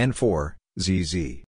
[0.00, 1.44] N4, ZZ.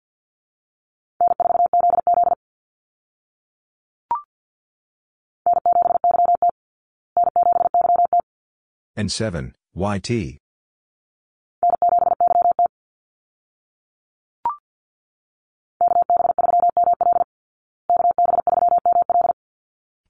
[8.98, 10.38] N7, YT.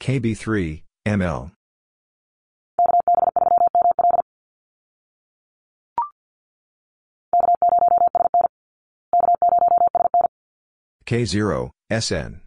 [0.01, 1.52] KB3, ML.
[11.12, 12.41] K0, SN.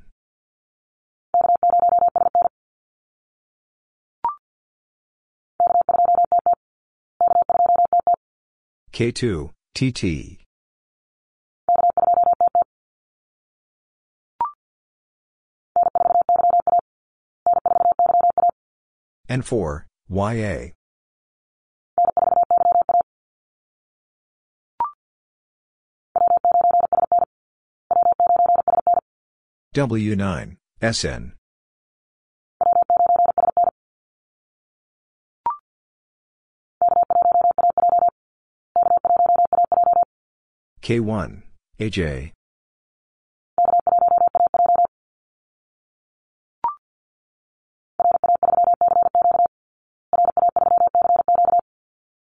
[8.91, 10.39] K2, TT.
[19.29, 20.71] N4, YA.
[29.75, 31.33] W9, SN.
[40.81, 41.41] K1,
[41.77, 42.31] AJ.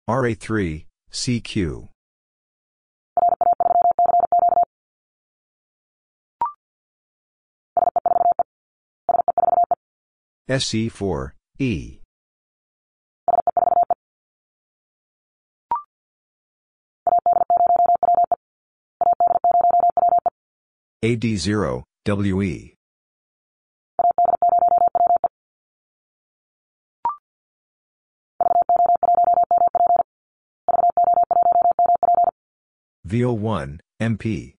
[0.06, 1.88] RA3, CQ.
[10.48, 11.98] SC4, E.
[21.04, 22.74] AD0, WE.
[33.06, 34.57] VO1, MP.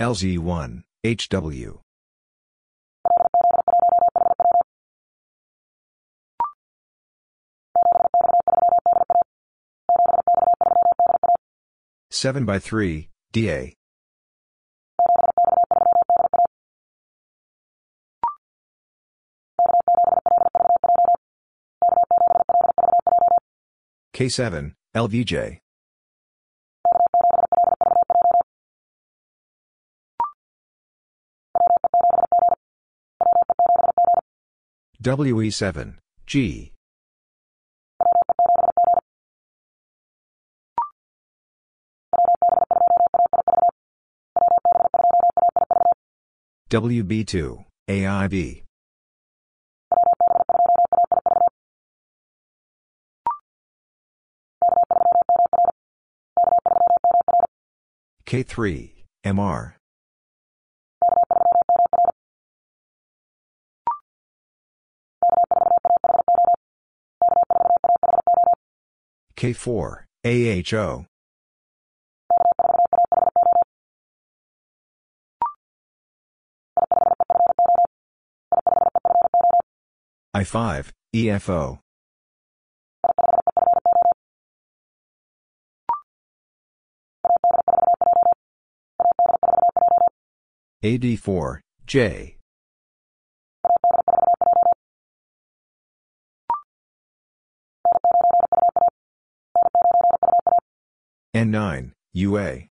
[0.00, 1.80] LZ1, HW.
[12.10, 13.74] Seven by three, DA.
[24.14, 25.58] K7, LVJ.
[35.02, 35.94] WE7,
[36.26, 36.72] G.
[46.70, 48.62] WB2, AIB.
[58.26, 59.77] K3, MR.
[69.38, 71.06] K4, AHO.
[80.34, 81.78] I5, EFO.
[90.82, 92.37] AD4, J.
[101.38, 102.66] N9, UA.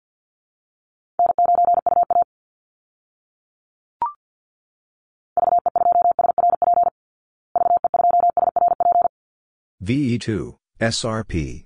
[9.85, 11.65] VE2, SRP.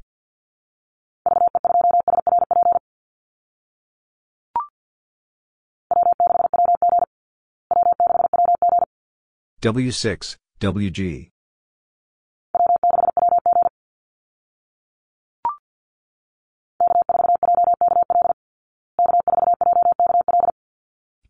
[9.62, 11.29] W6, WG.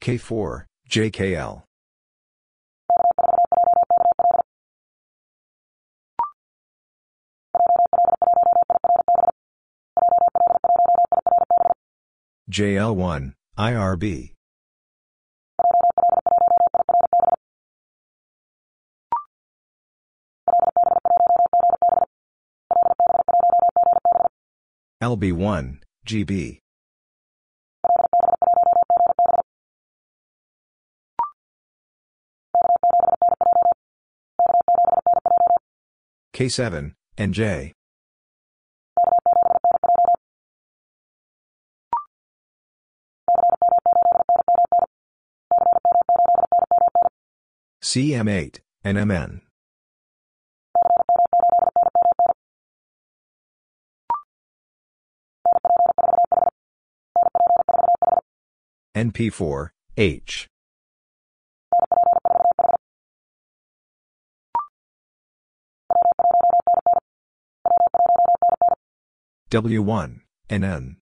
[0.01, 1.63] K4, JKL.
[12.51, 14.33] JL1, IRB.
[25.03, 26.59] LB1, GB.
[36.41, 37.73] K7, NJ.
[47.83, 49.43] CM8, NMN.
[58.97, 60.50] NP4, H.
[69.51, 70.97] W1, NN.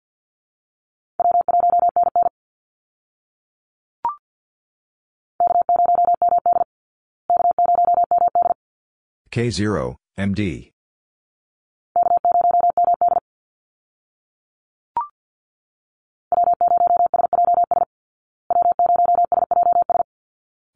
[9.29, 10.71] K0, MD.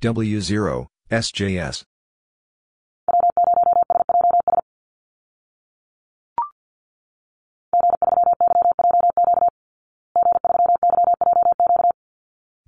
[0.02, 1.84] W0, SJS.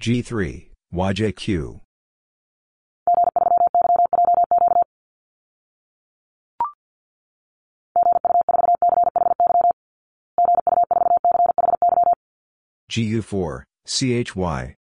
[0.03, 1.79] G3, YJQ.
[12.91, 14.75] GU4, CHY.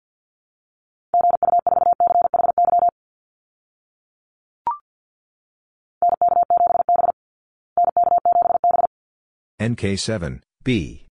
[9.60, 11.09] NK7, B.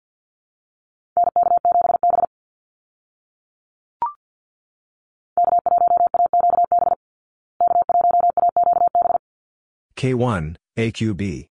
[9.97, 11.47] K1, AQB.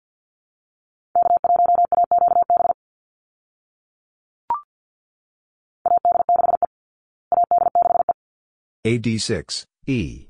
[8.87, 10.29] AD6, E.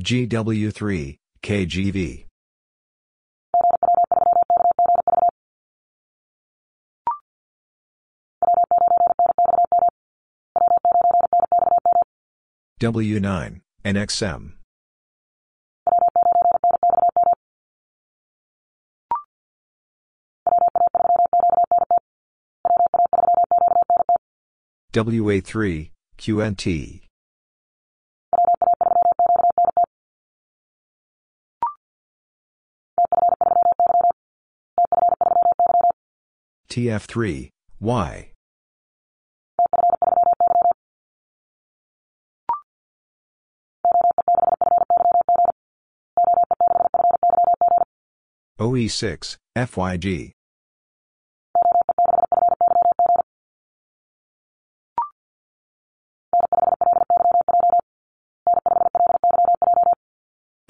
[0.00, 2.25] GW3, KGV.
[12.78, 14.52] W9, NXM.
[24.92, 27.00] WA3, QNT.
[36.68, 37.50] TF3,
[37.80, 38.35] Y.
[48.58, 50.32] OE6, FYG.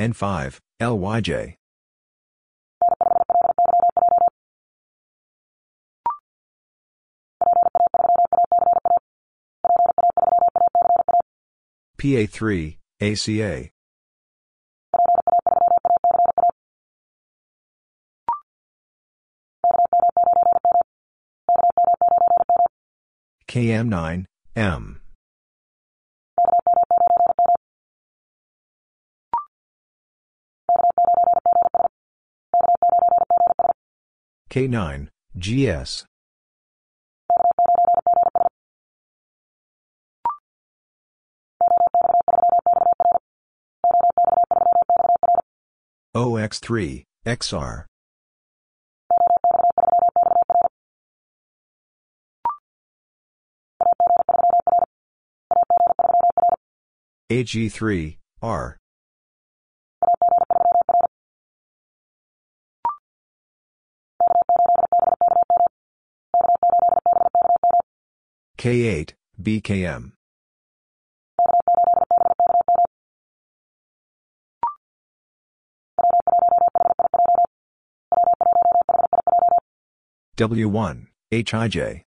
[0.01, 1.55] N5, LYJ.
[11.99, 13.76] PA3, ACA.
[23.57, 25.01] KM9, M.
[34.51, 35.09] K9,
[35.39, 36.05] GS.
[46.15, 47.87] OX3, XR.
[57.29, 58.79] AG3, R.
[68.57, 70.13] K8, BKM.
[80.37, 82.06] W1, HIJ.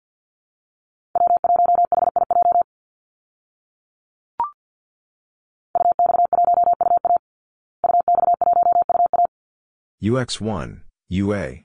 [10.04, 11.64] UX1, UA.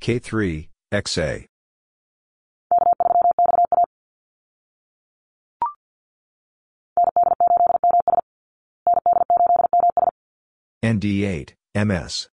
[0.00, 1.46] K3, XA.
[10.82, 12.28] ND8, MS.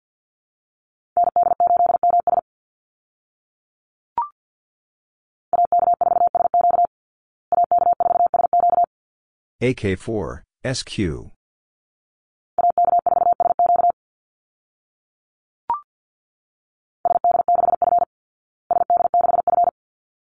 [9.65, 11.31] AK4, SQ.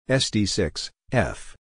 [0.08, 1.54] SD6, F.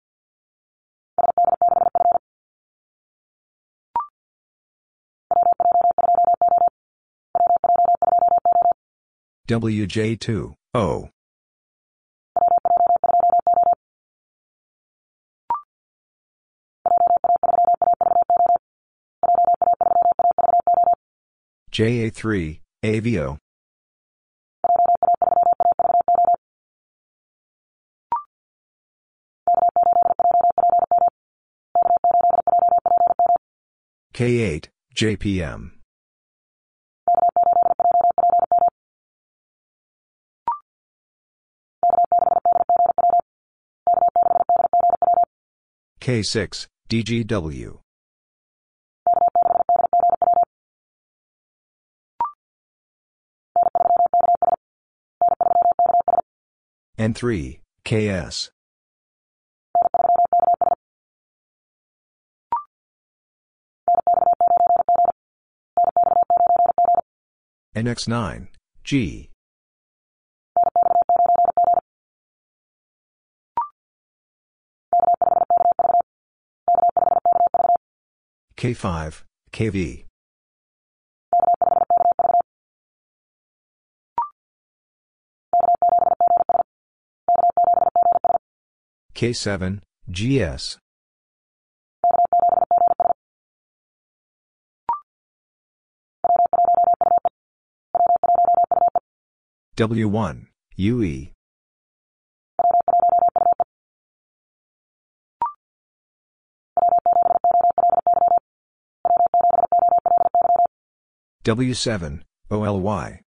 [9.49, 11.08] WJ2, O.
[21.76, 23.37] JA3, AVO.
[34.14, 35.73] K8, JPM.
[46.00, 47.86] K6, DGW.
[57.06, 58.50] N3, KS.
[67.76, 68.48] NX9,
[68.82, 69.30] G.
[78.56, 79.22] K5,
[79.52, 80.06] KV.
[89.16, 89.80] K7,
[90.11, 90.76] GS.
[99.78, 100.46] W1,
[100.76, 101.32] UE.
[111.44, 112.20] W7,
[112.50, 113.25] OLY.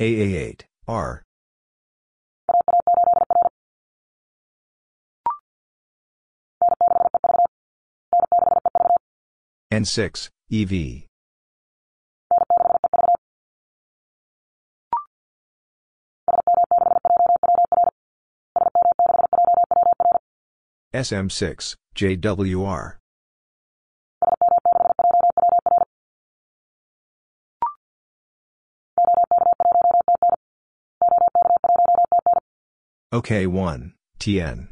[0.00, 1.22] AA8, R.
[9.72, 11.06] N6, EV.
[20.94, 22.94] SM6, JWR.
[33.14, 34.66] OK1, TN.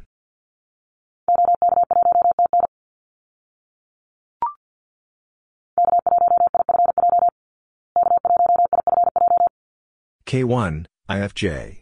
[10.27, 11.79] K1, IFJ.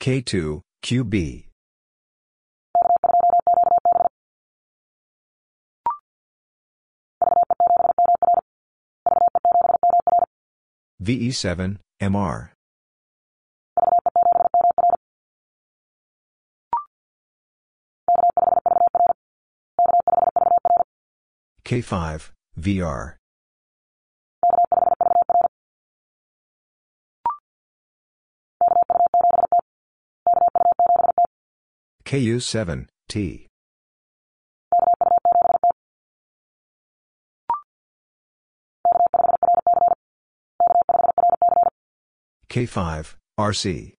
[0.00, 1.47] K2, QB.
[11.02, 12.50] VE7, MR.
[21.64, 23.14] K5, VR.
[32.04, 33.47] KU7, T.
[42.58, 43.94] K5, RC.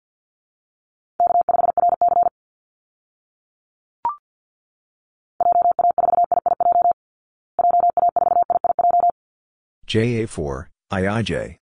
[9.86, 11.56] JA4, IIJ.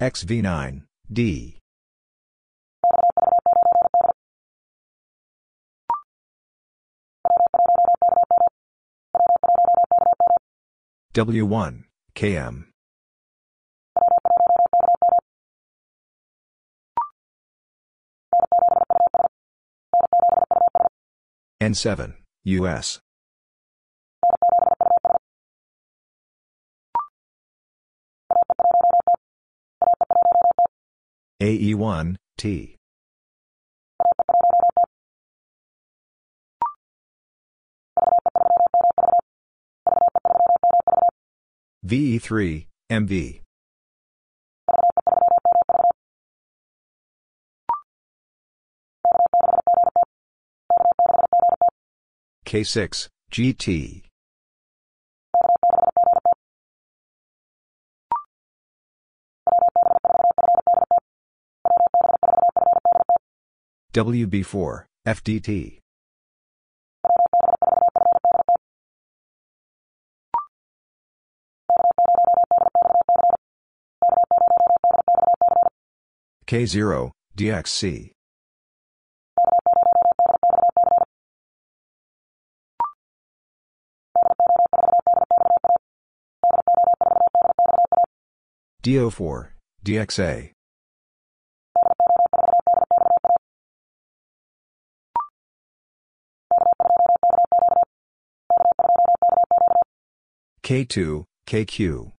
[0.00, 1.59] XV9, D.
[11.12, 11.82] W1,
[12.14, 12.66] KM.
[21.60, 22.14] N7,
[22.44, 23.00] US.
[31.42, 32.79] AE1, T.
[41.86, 43.40] VE3, MV.
[52.44, 54.02] K6, GT.
[63.92, 65.79] WB4, FDT.
[76.50, 78.10] K0, DXC.
[88.82, 89.48] DO4,
[89.84, 90.50] DXA.
[100.64, 102.12] K2, KQ.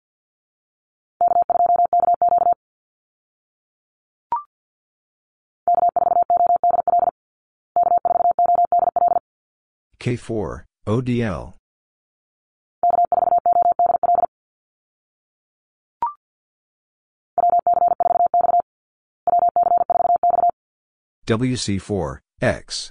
[10.00, 11.54] K4, ODL.
[21.26, 22.90] WC4, X.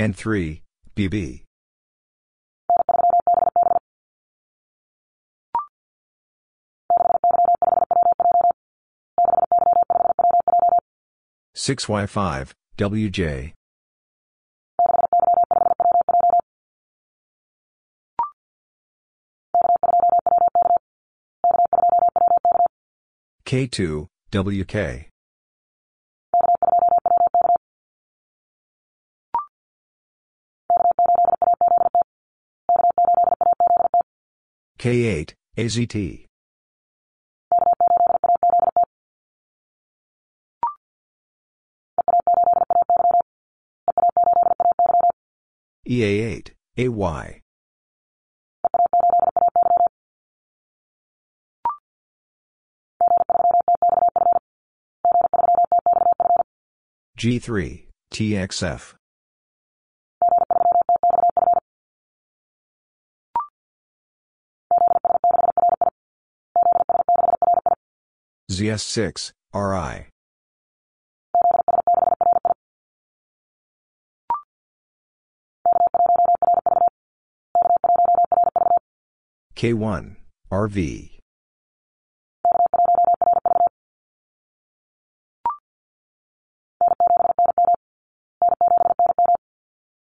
[0.00, 0.62] N3,
[0.96, 1.44] BB.
[11.54, 13.52] Six Y five WJ
[23.44, 25.10] K two WK
[34.78, 36.26] K8 AZT
[45.88, 47.40] EA8, AY.
[57.18, 58.94] G3, TXF.
[68.50, 70.08] ZS6, RI.
[79.54, 80.16] K1,
[80.50, 81.10] RV.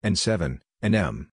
[0.04, 1.28] N7, NM.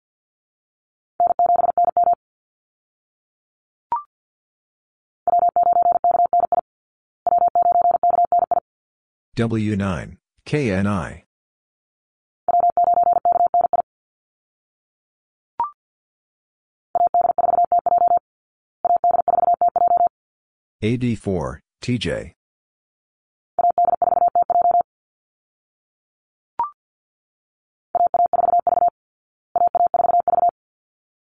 [9.37, 11.23] W9, KNI.
[20.83, 22.31] AD4, TJ.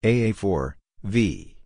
[0.03, 0.73] AA4,
[1.05, 1.57] V.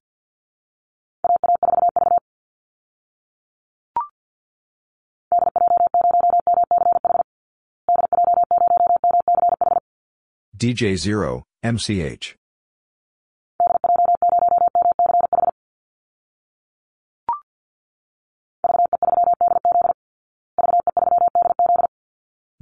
[10.57, 12.35] DJ0, MCH.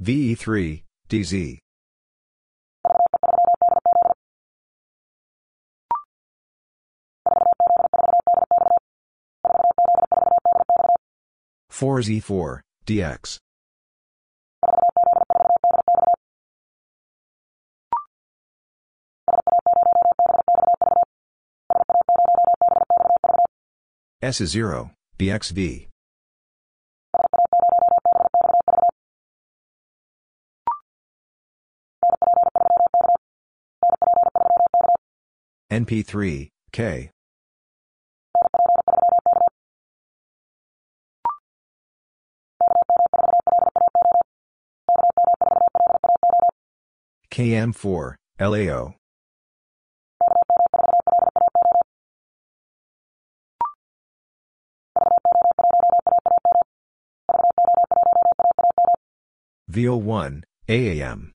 [0.03, 1.59] VE3, DZ.
[11.69, 13.37] Four Z4, DX.
[24.21, 25.92] S 0, BXV.
[35.73, 37.09] NP3, K.
[47.31, 48.93] KM4, LAO.
[59.71, 61.31] VO1, AAM.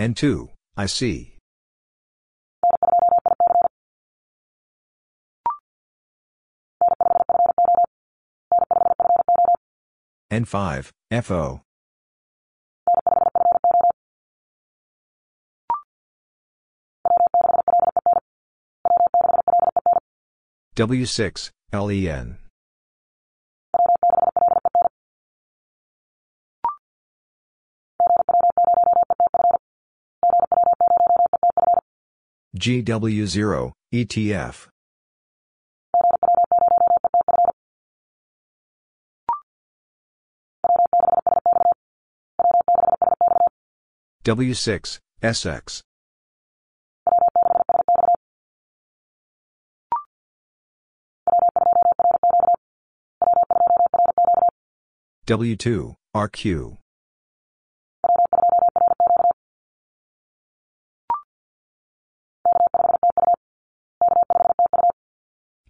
[0.00, 1.38] N2, IC.
[10.30, 10.90] N5,
[11.22, 11.62] FO.
[20.76, 22.47] W6, LEN.
[32.56, 34.68] GW0, ETF.
[44.24, 45.82] W6, SX.
[55.26, 56.78] W2, RQ.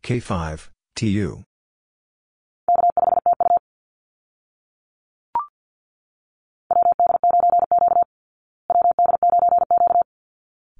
[0.08, 1.44] K5, TU.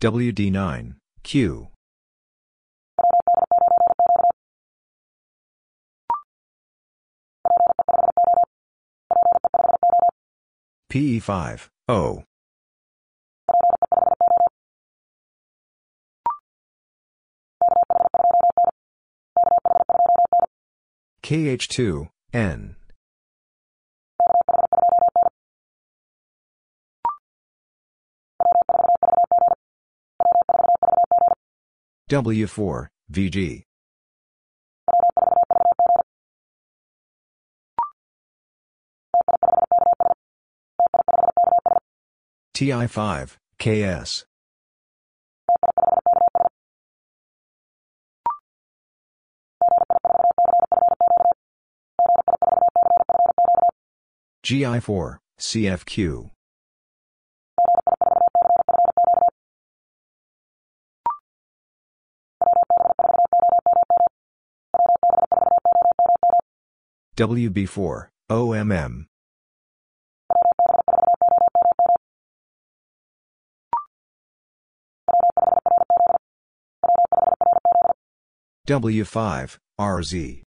[0.00, 1.68] WD9, Q.
[10.90, 12.27] PE5, O.
[21.22, 22.76] KH2, N.
[32.11, 33.64] W4, VG.
[42.54, 44.24] TI5, KS.
[54.48, 56.30] GI4, CFQ.
[67.18, 69.04] WB4, OMM.
[78.66, 80.47] W5, RZ.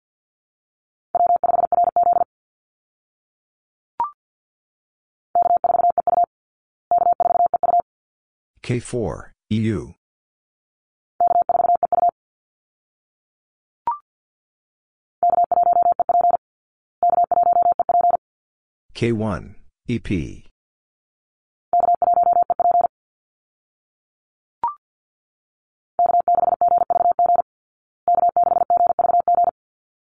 [8.66, 9.92] K4, EU.
[18.92, 19.54] K1,
[19.88, 20.42] EP.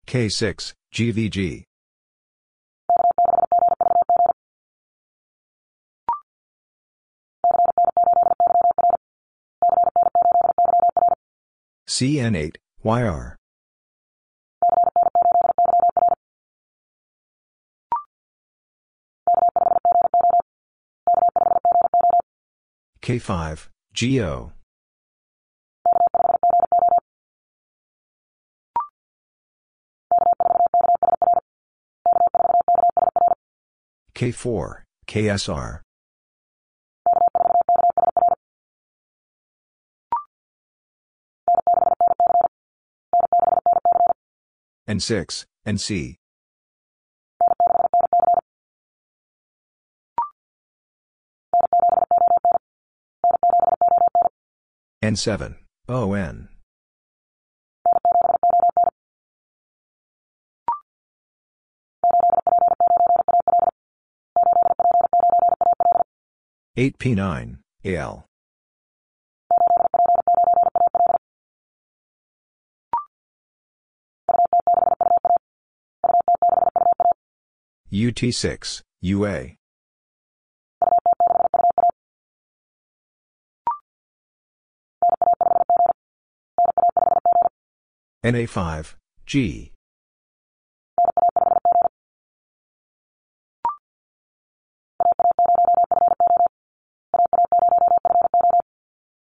[0.07, 1.65] K6, GVG.
[11.97, 13.37] CN8, YR.
[23.01, 24.53] K5, GO.
[34.15, 35.86] K4, KSR.
[44.88, 46.14] N6, NC.
[55.03, 55.57] N7,
[55.88, 56.49] ON.
[66.77, 68.27] Eight P nine AL
[77.97, 79.57] UT six UA
[88.23, 89.73] NA five G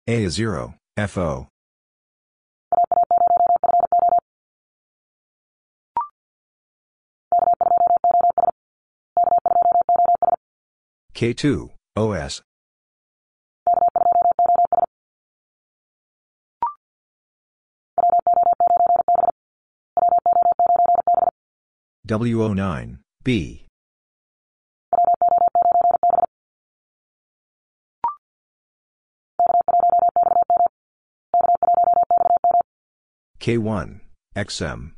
[0.08, 0.74] A0,
[1.06, 1.48] FO.
[11.18, 12.42] K2, OS.
[22.06, 23.66] W09, B.
[33.40, 34.00] K1,
[34.36, 34.97] XM.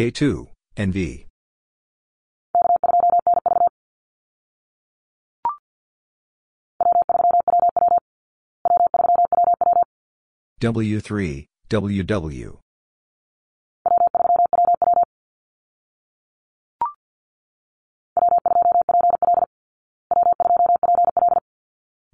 [0.00, 0.46] K2,
[0.78, 1.26] NV.
[10.62, 12.58] W3, WW.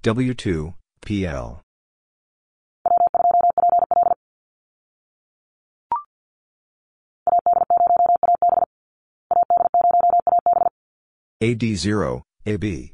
[0.03, 1.66] W2, PL.
[11.39, 12.93] AD0, AB.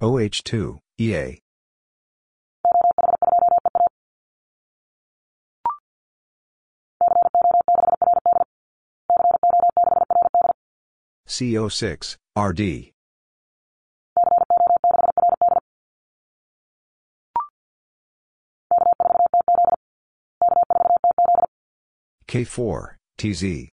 [0.00, 1.38] OH2, EA.
[11.28, 12.92] CO6, RD.
[22.30, 23.68] K4, TZ.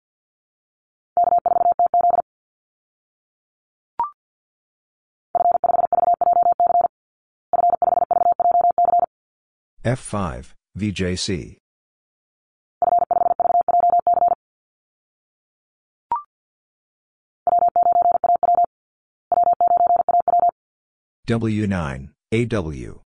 [9.85, 11.57] F5, VJC.
[21.27, 23.04] W9, AW.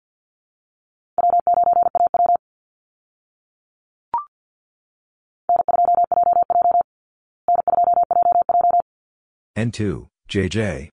[9.56, 10.90] N2, JJ.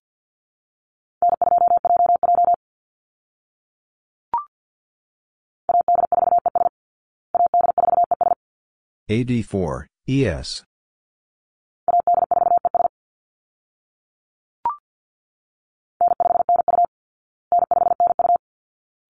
[9.10, 10.64] AD4, ES.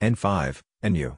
[0.01, 1.17] N5, NU.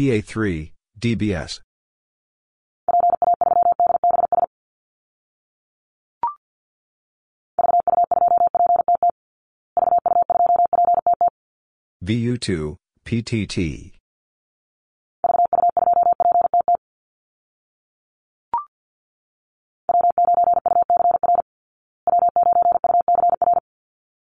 [0.00, 1.60] PA3, DBS.
[12.02, 13.92] VU2, PTT.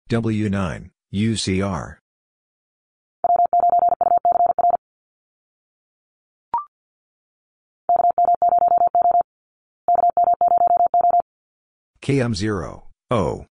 [0.10, 1.98] W9, UCR.
[12.06, 13.46] KM0, O.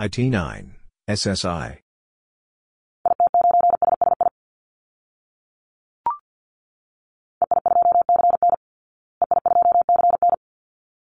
[0.00, 0.70] IT9,
[1.08, 1.78] SSI.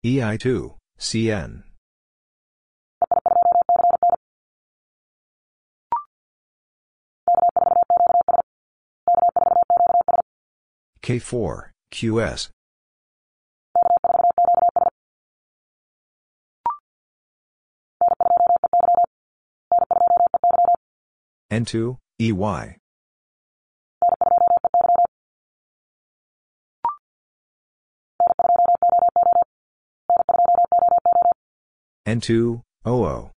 [0.02, 1.71] EI2, CN.
[11.02, 12.50] K4, QS.
[21.50, 22.76] N2, EY.
[32.06, 33.30] N2, OO.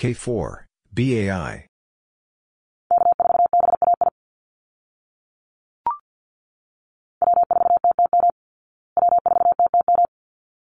[0.00, 1.66] K4, BAI.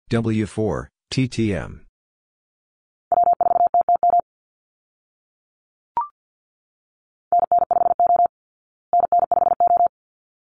[0.09, 1.81] W4, TTM.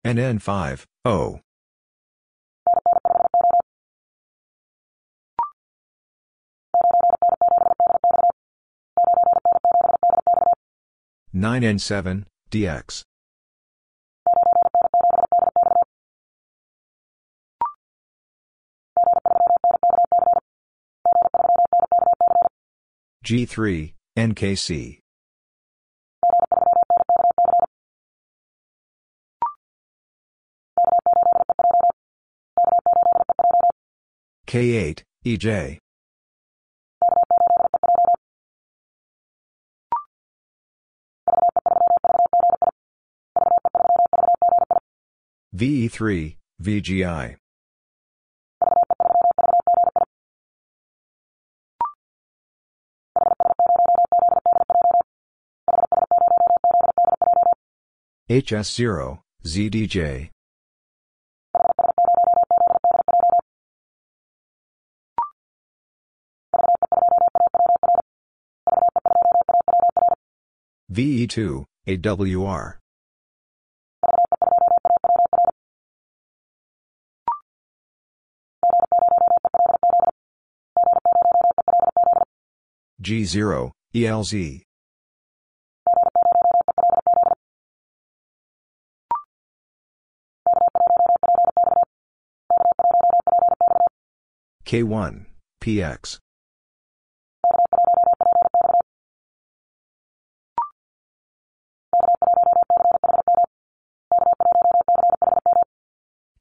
[0.03, 1.39] NN5, O.
[11.35, 13.01] 9N7, DX.
[23.25, 24.99] G3, NKC.
[34.45, 35.79] K8, EJ.
[45.55, 47.35] VE3, VGI.
[58.29, 60.29] HS0, ZDJ.
[70.91, 72.82] VE2, AWR.
[83.03, 84.61] G0, ELZ.
[94.65, 95.25] K1,
[95.61, 96.19] PX.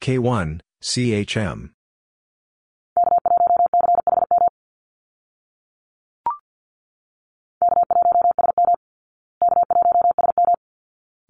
[0.01, 1.71] K1, CHM.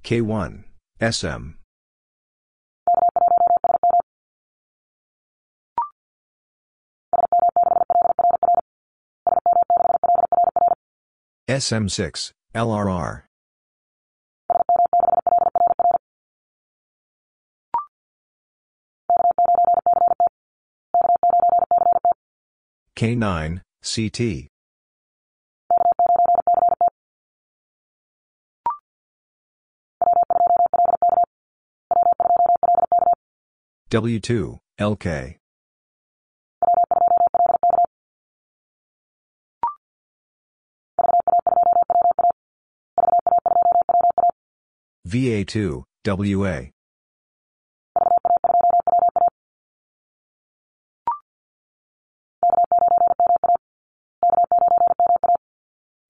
[0.05, 0.65] K1,
[1.01, 1.55] SM.
[11.49, 13.23] SM6, LRR.
[22.97, 24.52] K9, CT.
[33.93, 35.37] W2, LK.
[45.07, 46.71] VA2, WA.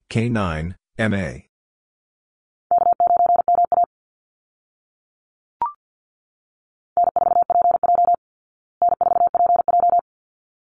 [0.09, 1.52] K9, MA.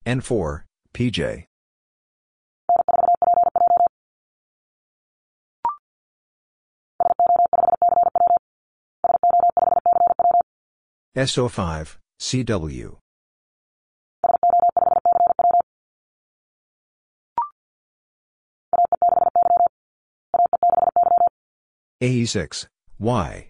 [0.06, 0.62] N4,
[0.94, 1.44] PJ.
[11.16, 12.96] SO5, CW.
[22.02, 22.66] AE6,
[22.98, 23.49] Y.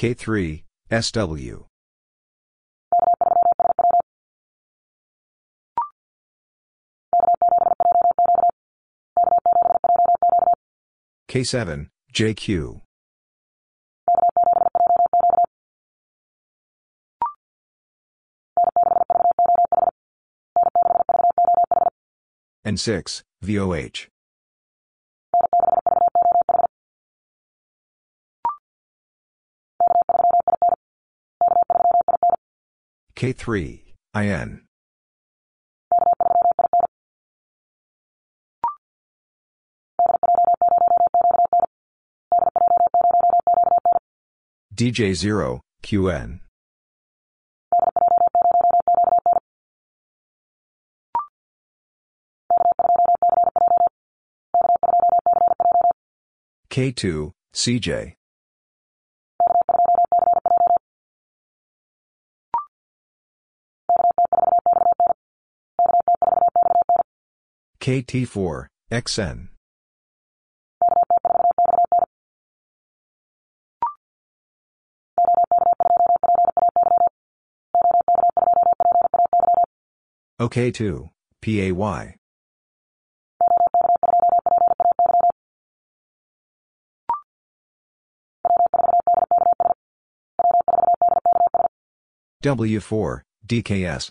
[0.00, 1.66] K3, SW.
[11.28, 12.80] K7, JQ.
[22.66, 24.08] N6, VOH.
[33.20, 33.82] K3,
[34.14, 34.62] IN.
[44.74, 46.40] DJ0, QN.
[56.70, 58.19] K2, CJ.
[67.80, 69.48] KT4, XN.
[80.38, 81.10] OK2,
[81.40, 82.16] PAY.
[92.42, 94.10] W4, DKS.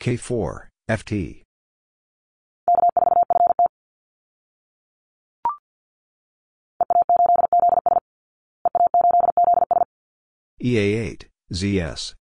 [0.00, 1.42] K4, FT.
[10.62, 12.14] EA8, ZS.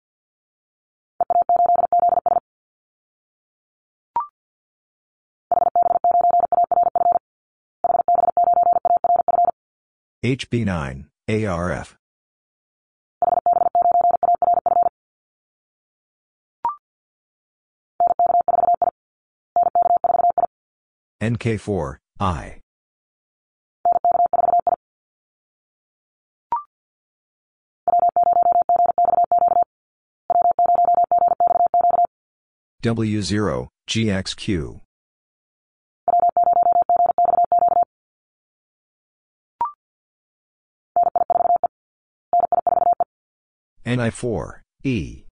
[10.23, 11.97] HB9, ARF.
[21.21, 22.61] NK4, I.
[32.83, 34.81] W0, GXQ.
[43.85, 45.26] NI4, E.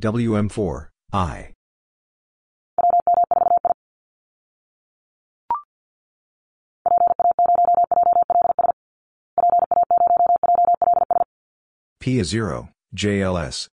[0.00, 1.52] WM4, I.
[12.00, 13.68] P is 0, JLS.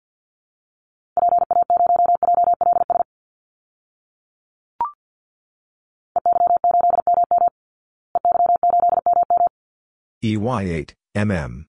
[10.24, 11.66] EY8, MM.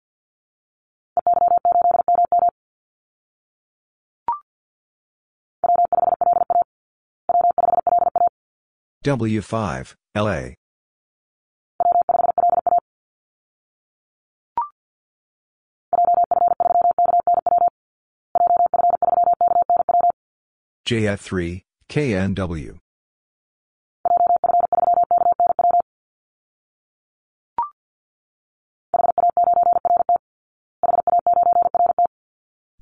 [9.04, 10.50] W5, LA.
[20.88, 22.78] JF3, KNW.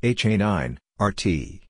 [0.03, 1.68] HA9, RT.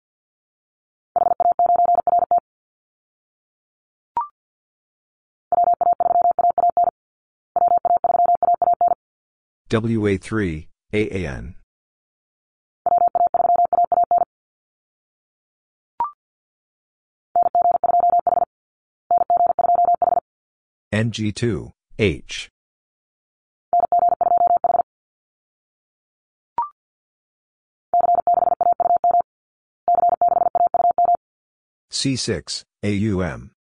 [9.75, 11.57] WA3, AAN.
[20.93, 22.49] NG2, H.
[31.91, 33.51] C6, AUM.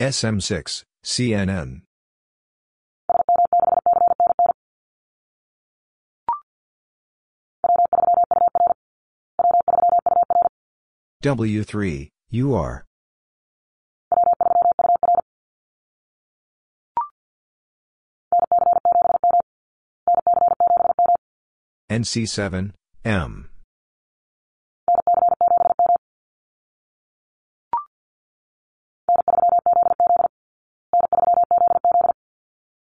[0.00, 1.82] SM6, CNN.
[11.22, 12.86] W3, UR.
[21.90, 22.72] NC7,
[23.04, 23.49] M.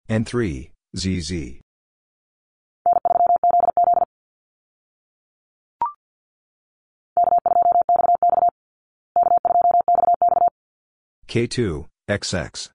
[0.10, 1.60] N3, ZZ.
[11.28, 12.70] K2, XX.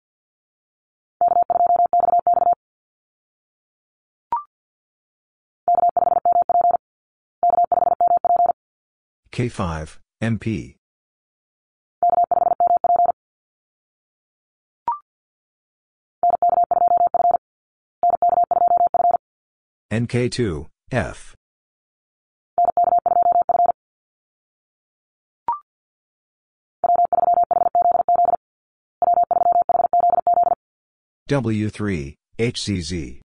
[9.32, 10.76] K5, MP.
[19.94, 21.36] NK2, F.
[31.28, 33.20] W3, HCZ.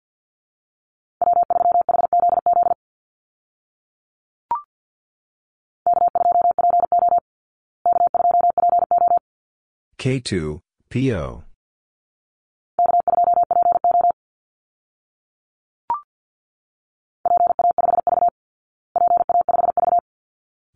[9.97, 10.59] K2,
[10.91, 11.49] PO.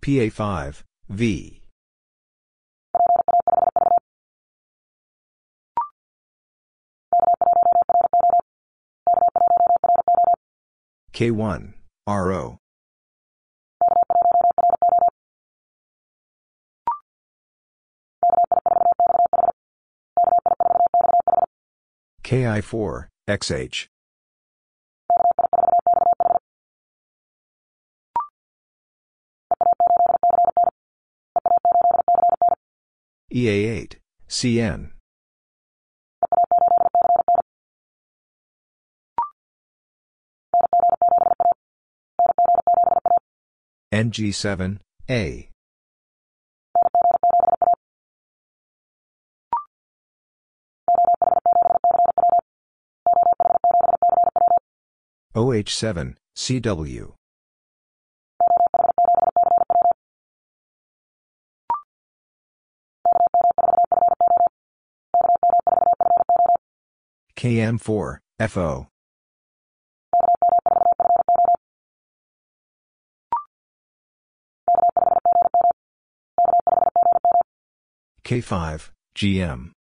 [0.04, 1.62] PA5, V.
[11.14, 11.74] K1,
[12.06, 12.58] RO.
[22.26, 23.93] KI4, XH.
[33.34, 33.96] EA8,
[34.30, 34.92] CN.
[43.92, 44.78] NG7,
[45.10, 45.50] A.
[55.36, 57.14] OH7, CW.
[67.38, 68.18] KM4,
[68.48, 68.88] FO.
[78.24, 79.72] K5, GM.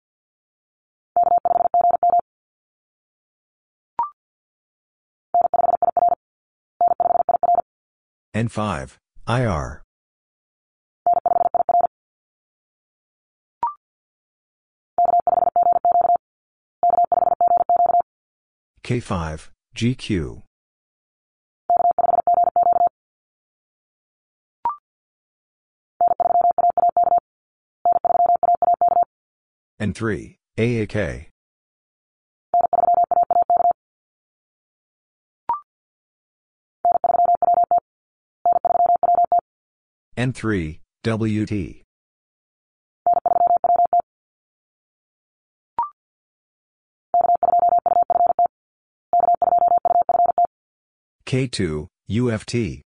[8.35, 8.97] N5,
[9.29, 9.83] IR.
[18.93, 20.43] K5, GQ.
[29.81, 31.29] N3, AAK.
[40.19, 41.83] N3, WT.
[51.33, 52.83] K2, UFT.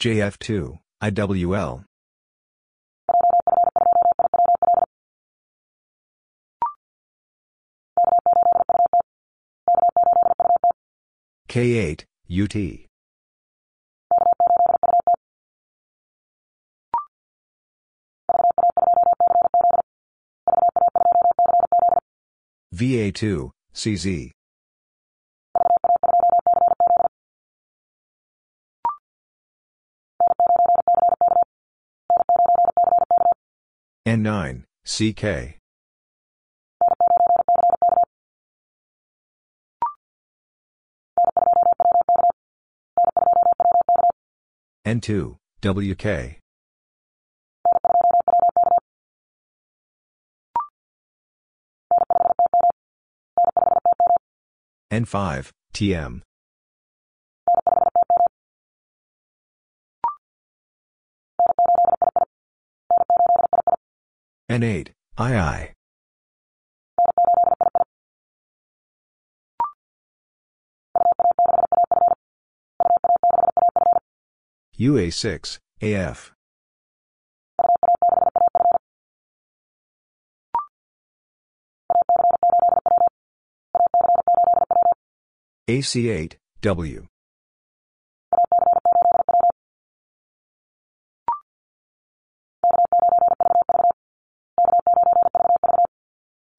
[0.00, 1.84] JF2, IWL.
[11.48, 12.86] K8, UT.
[22.76, 24.32] VA2, CZ.
[34.06, 35.58] N9, CK.
[44.86, 46.45] N2, WK.
[54.92, 56.22] N5, TM.
[64.48, 65.72] N8, II.
[74.78, 76.35] UA6, AF.
[85.68, 87.06] AC8, W.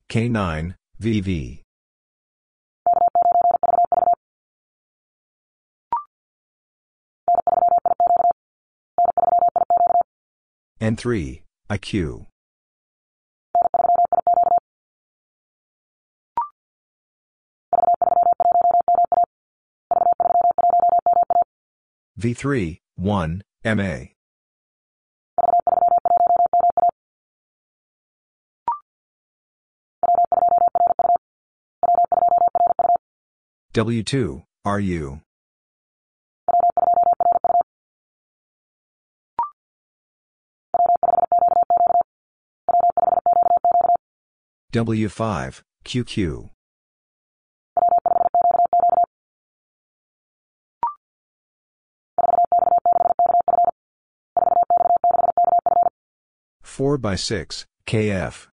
[0.10, 1.62] K9, VV.
[10.82, 12.26] N3, IQ.
[22.20, 23.98] V3, 1, MA.
[33.74, 35.22] W2, RU.
[44.74, 46.50] W5, QQ.
[56.68, 58.48] Four by six, KF.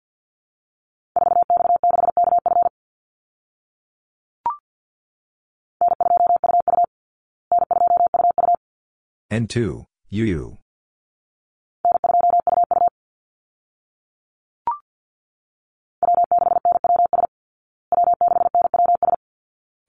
[9.30, 10.58] N2, UU.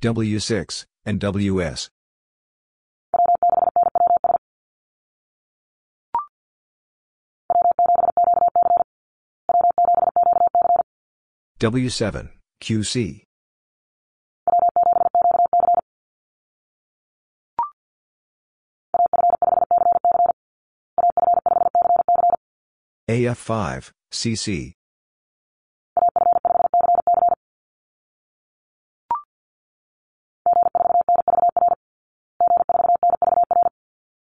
[0.01, 1.89] W6, and WS.
[11.61, 12.27] W7,
[12.59, 13.21] QC.
[23.07, 24.73] AF5, CC.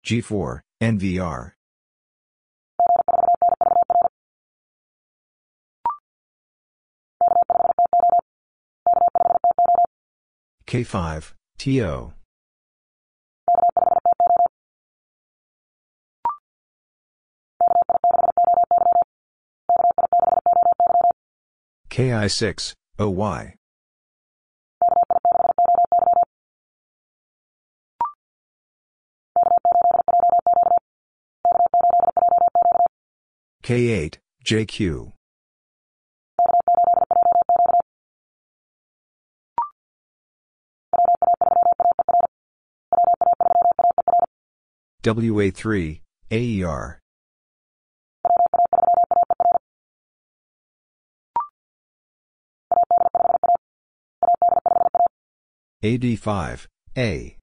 [0.05, 1.53] G4, NVR.
[10.65, 12.13] K5, TO.
[21.89, 23.53] KI6, OY.
[33.63, 35.13] K8, JQ.
[45.03, 45.99] WA3,
[46.31, 46.99] AER.
[55.83, 57.37] AD5, A.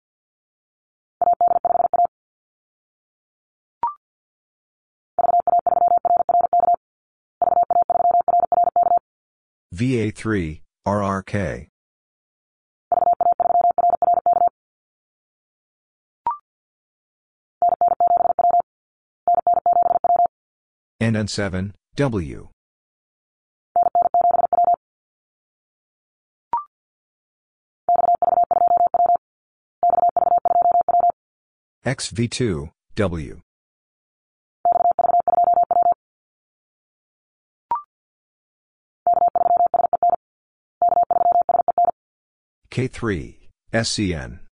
[9.75, 11.69] VA3, RRK.
[21.11, 22.49] NN7, W.
[31.85, 33.41] XV2, W.
[42.71, 43.35] K3,
[43.73, 44.50] SCN.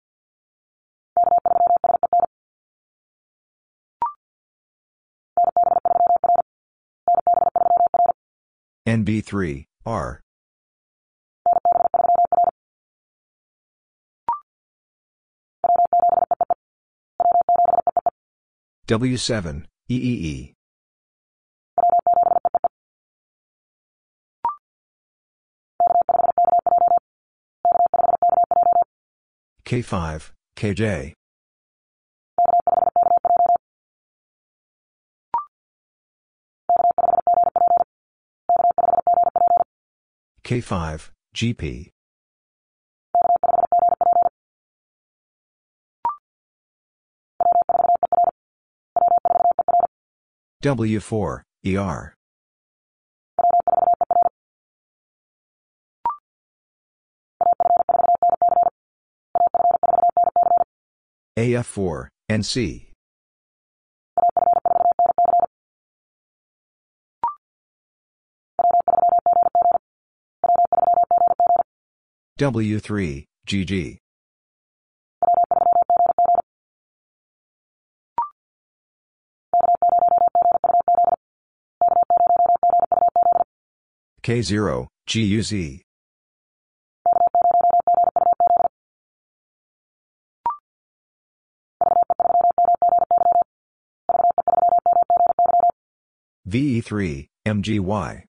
[9.04, 10.20] NB3, R.
[18.86, 20.52] W7, EEE.
[29.64, 31.14] K5, KJ.
[40.44, 41.90] K5, GP.
[50.62, 52.14] W4, ER.
[61.38, 62.93] AF4, NC.
[72.36, 73.98] W3, GG.
[84.24, 85.80] K0, GUZ.
[96.48, 98.24] VE3, MGY.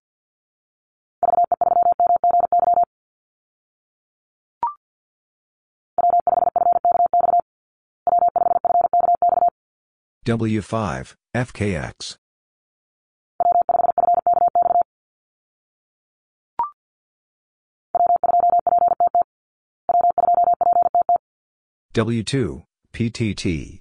[10.26, 12.18] W5, FKX.
[21.94, 23.80] W2, PTT.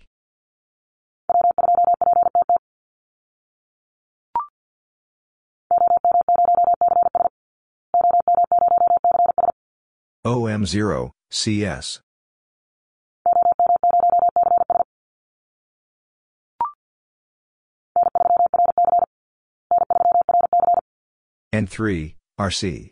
[10.27, 12.01] OM0, CS.
[21.55, 22.91] N3, RC.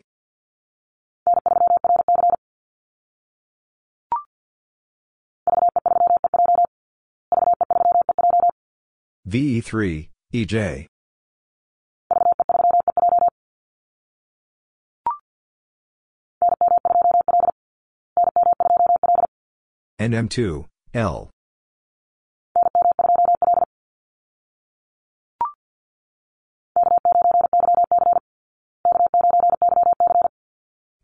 [9.27, 10.87] VE3, EJ.
[19.99, 21.29] NM2, L.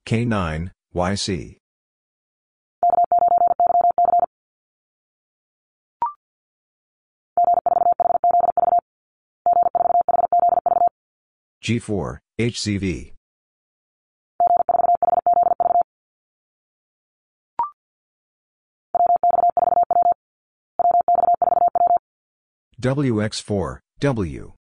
[0.09, 1.57] K9, YC.
[11.63, 13.13] G4, HCV.
[22.81, 24.58] WX4, W.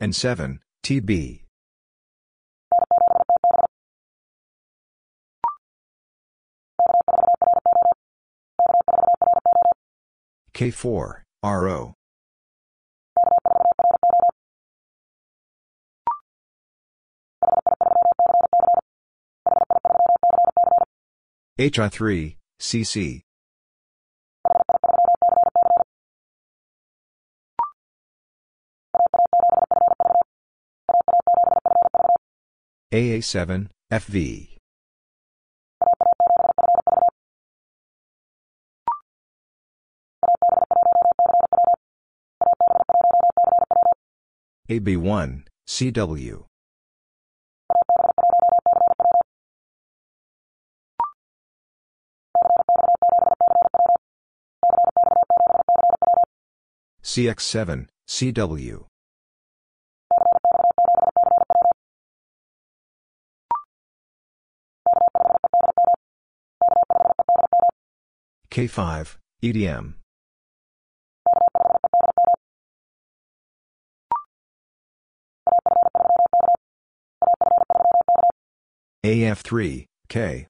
[0.00, 1.42] N7, TB.
[10.54, 11.94] K4, RO.
[21.58, 23.22] HI3, CC.
[32.92, 34.56] AA7, FV.
[44.68, 46.46] AB1, CW.
[57.04, 58.89] CX7, CW.
[68.50, 69.94] K5, EDM.
[79.04, 80.46] AF3, K.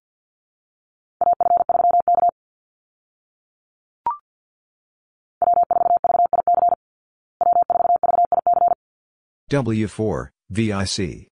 [9.51, 11.30] W4, VIC.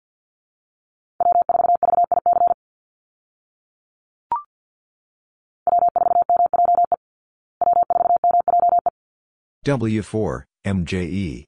[9.69, 11.45] W4, MJE.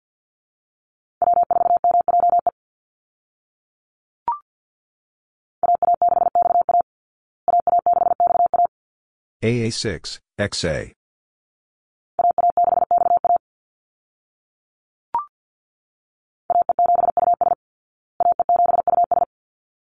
[9.42, 10.92] AA6, XA.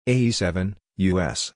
[0.07, 1.53] AE7, US.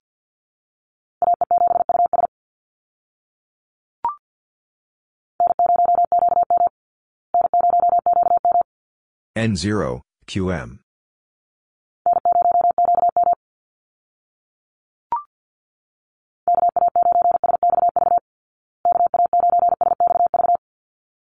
[9.35, 10.79] N0, QM.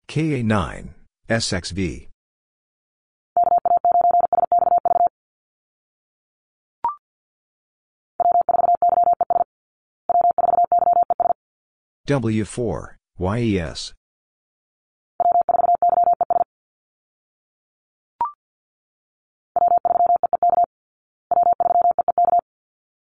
[0.08, 0.90] KA9,
[1.30, 2.08] SXV.
[12.08, 13.94] W4, YES.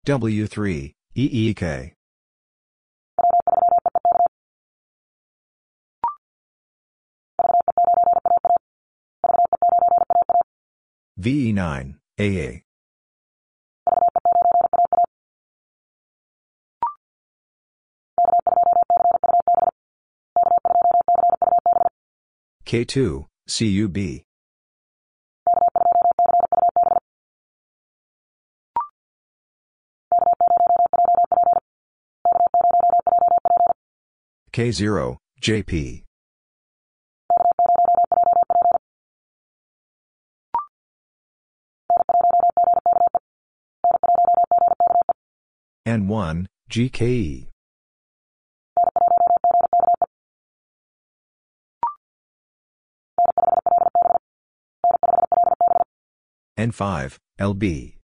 [0.09, 1.93] W3, EEK.
[11.21, 12.63] VE9, AA.
[22.65, 24.28] K2, CUB.
[34.53, 36.05] K0, JP.
[45.87, 47.49] N1, GKE.
[56.59, 57.98] N5, LB.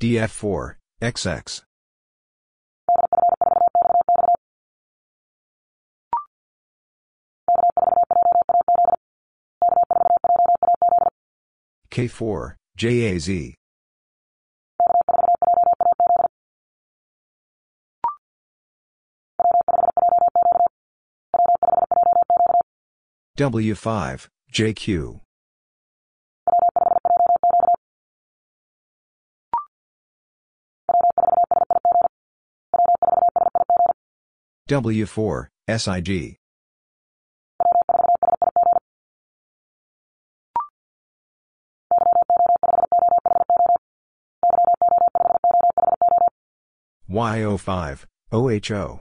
[0.00, 1.62] DF4, XX.
[11.90, 13.54] K4, JAZ.
[23.36, 25.20] W5, JQ.
[34.68, 36.36] W4, SIG.
[47.10, 49.00] YO5, OHO.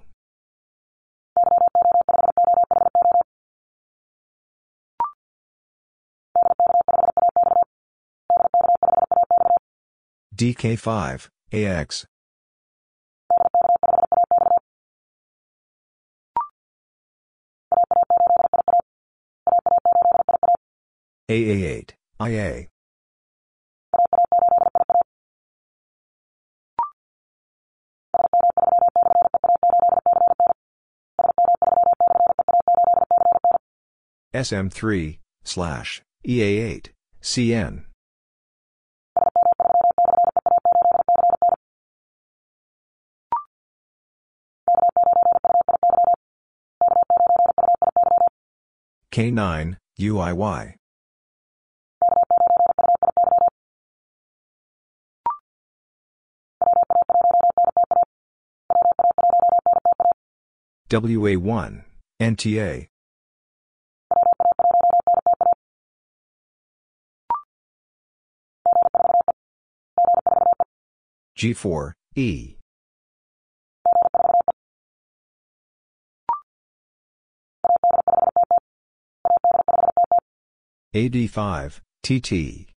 [10.34, 12.06] DK5, AX.
[21.30, 22.68] AA8, IA.
[34.34, 36.88] SM3, slash, EA8,
[37.22, 37.84] CN.
[49.12, 50.76] K9, UIY.
[60.90, 61.84] WA1,
[62.22, 62.88] NTA.
[71.38, 72.56] G4, E.
[80.96, 82.68] AD5, TT.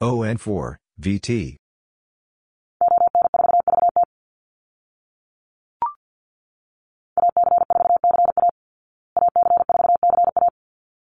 [0.00, 1.56] ON4, VT.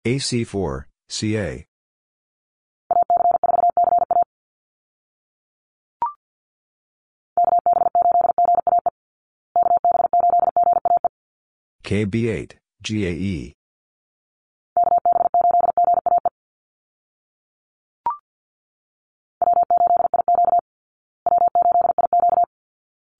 [0.07, 1.65] AC4, CA.
[11.84, 13.59] KB8, GAE.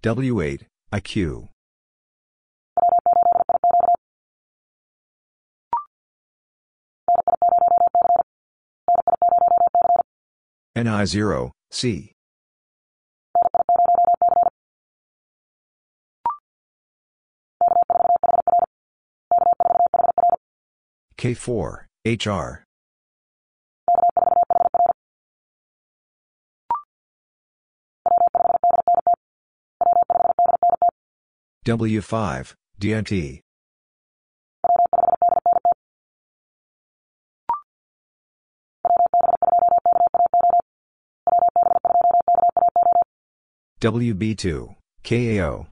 [0.02, 0.62] W8,
[0.94, 1.50] IQ.
[10.78, 12.14] NI0, C.
[21.18, 22.69] K4, HR.
[31.66, 33.42] W5, DNT.
[43.82, 45.68] WB2, KAO.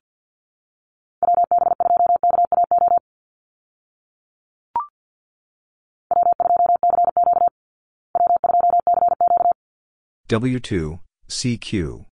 [10.29, 12.05] W2, CQ.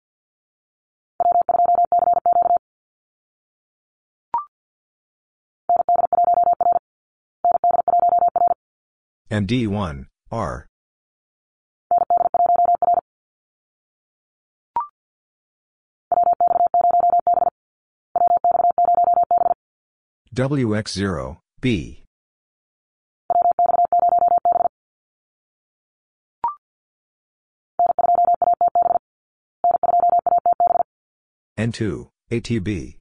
[9.36, 10.66] MD1, R.
[20.34, 22.04] WX0, B.
[31.60, 32.98] N2, ATB.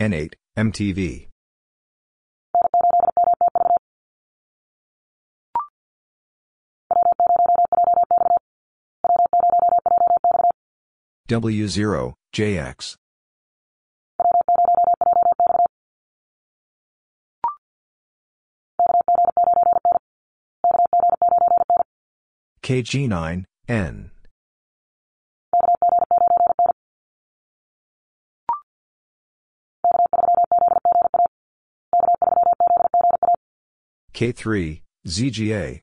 [0.00, 1.28] N8, MTV.
[11.28, 12.96] W0, JX.
[22.62, 24.10] KG9, N.
[34.14, 35.80] K3, ZGA.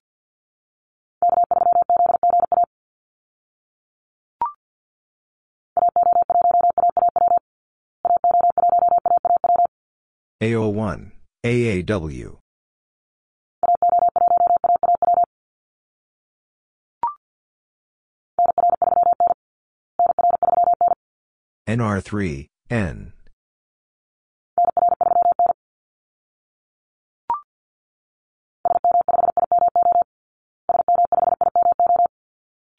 [10.41, 11.11] AO1,
[11.45, 12.37] AAW.
[21.67, 23.13] NR3, N.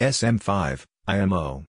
[0.03, 1.65] SM5, IMO.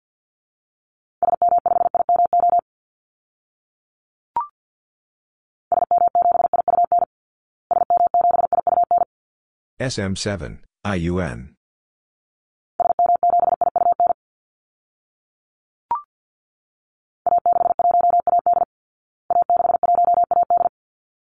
[9.80, 11.54] SM7, IUN.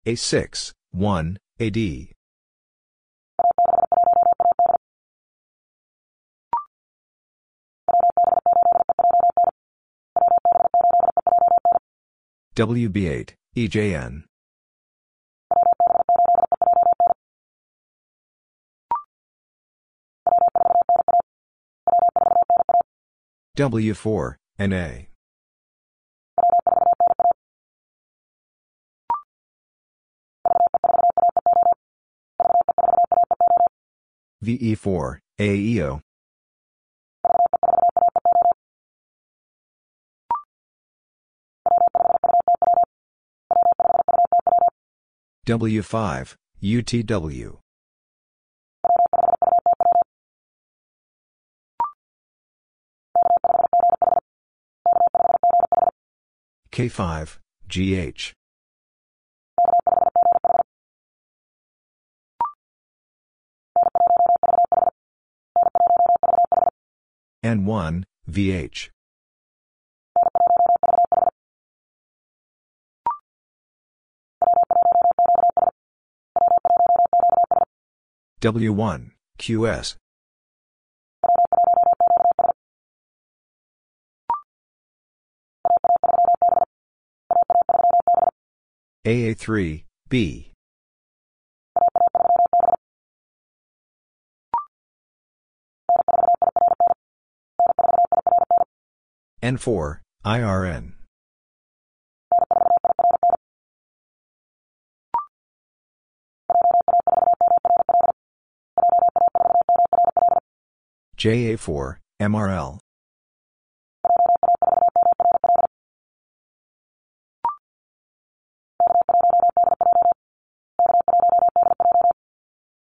[0.06, 2.15] A6, 1, AD.
[12.56, 14.24] WB8, EJN.
[23.58, 24.88] W4, NA.
[34.42, 36.00] VE4, AEO.
[45.46, 47.58] W5, UTW.
[56.72, 57.38] K5,
[57.68, 58.32] GH.
[67.44, 68.95] N1, VH.
[78.46, 79.96] W1, QS.
[89.04, 90.52] AA3, B.
[99.42, 100.95] N4, IRN.
[111.26, 112.78] JA4, MRL.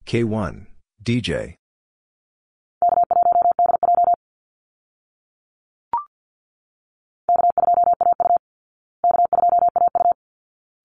[0.08, 0.66] K1,
[1.04, 1.54] DJ.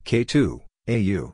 [0.04, 1.32] K2, AU.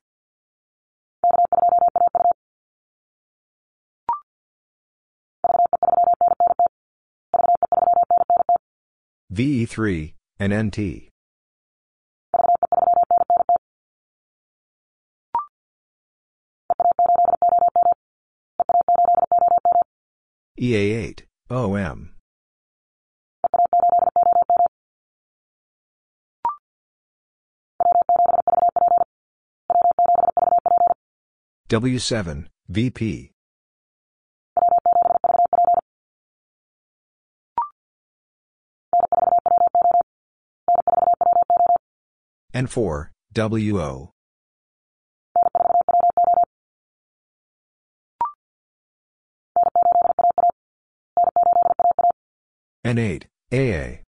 [9.32, 11.08] VE3, and NT.
[20.60, 22.10] EA8, OM.
[31.70, 33.31] W7, VP.
[42.54, 44.10] N4, WO.
[52.84, 54.02] N8, AA.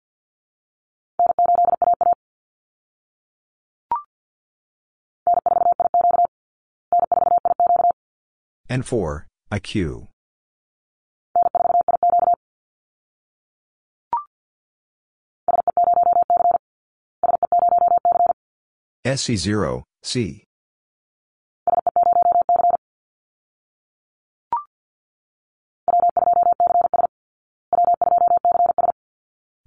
[8.69, 10.12] N4, IQ.
[19.05, 20.45] SC0, C.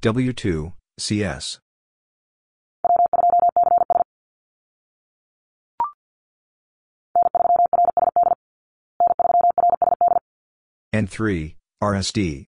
[0.01, 1.59] W2, CS.
[10.95, 12.47] N3, RSD.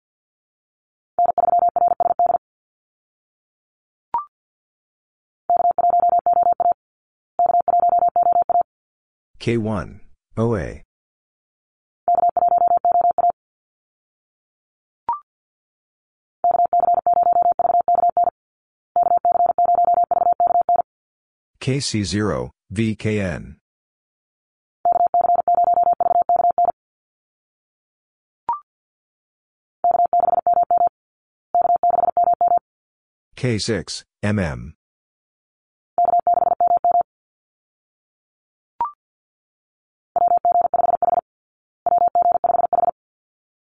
[9.39, 10.01] K1,
[10.37, 10.82] OA.
[21.61, 23.57] KC0, VKN.
[33.37, 34.72] K6, MM.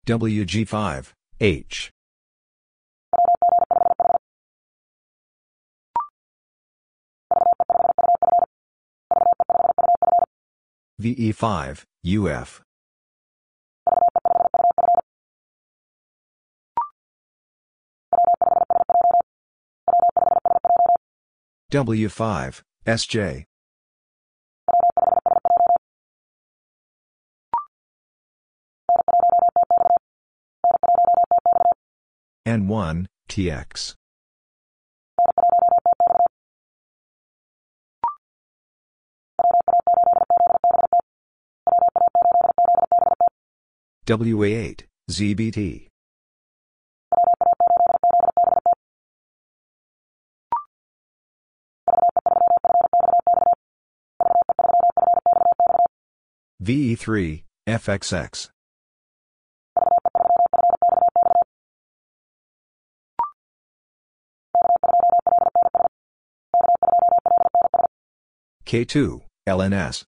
[0.06, 1.92] WG5, H.
[11.02, 12.62] VE5, UF.
[21.72, 23.46] W5, SJ.
[32.48, 33.96] N1, TX.
[44.06, 45.88] WA8, ZBT.
[56.62, 58.55] VE3, FXX.
[68.66, 70.04] K2, LNS.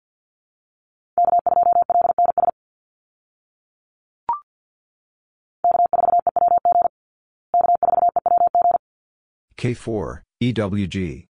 [9.59, 11.27] K4, EWG.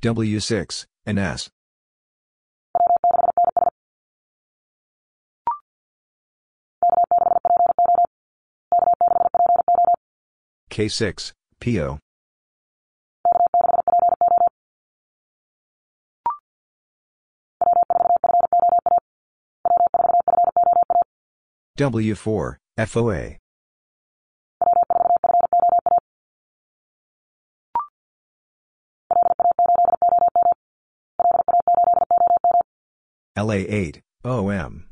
[0.00, 1.50] W6, NS.
[10.78, 11.98] K6, PO.
[21.76, 22.56] W4,
[22.86, 23.36] FOA.
[33.36, 34.84] LA8, OM.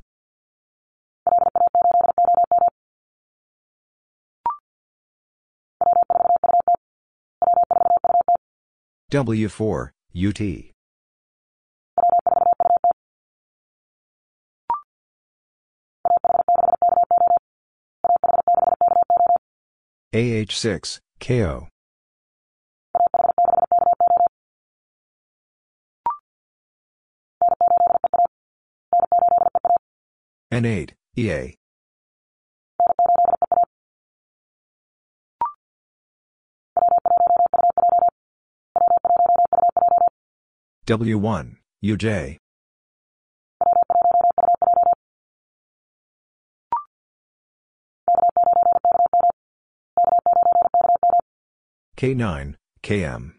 [9.10, 10.72] W4, UT.
[20.12, 21.68] AH6, KO.
[30.52, 31.54] N8, EA.
[40.86, 42.36] W1, UJ.
[51.96, 52.54] K9,
[52.84, 53.32] KM.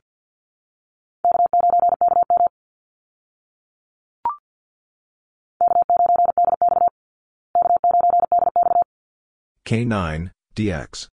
[9.65, 11.07] K9, DX.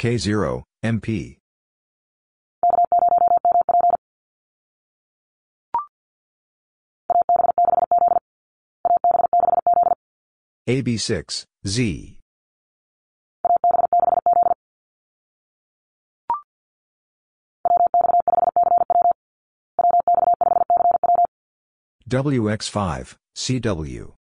[0.00, 1.36] K0, MP.
[10.66, 12.18] AB6, Z.
[22.08, 24.19] WX5, CW.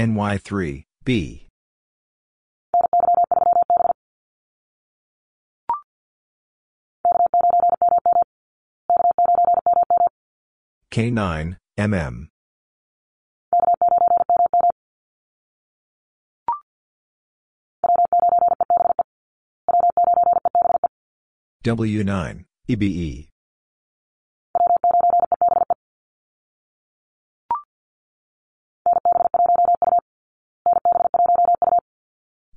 [0.00, 1.46] NY3, B.
[10.90, 12.28] K9, MM.
[21.62, 23.29] W9, EBE.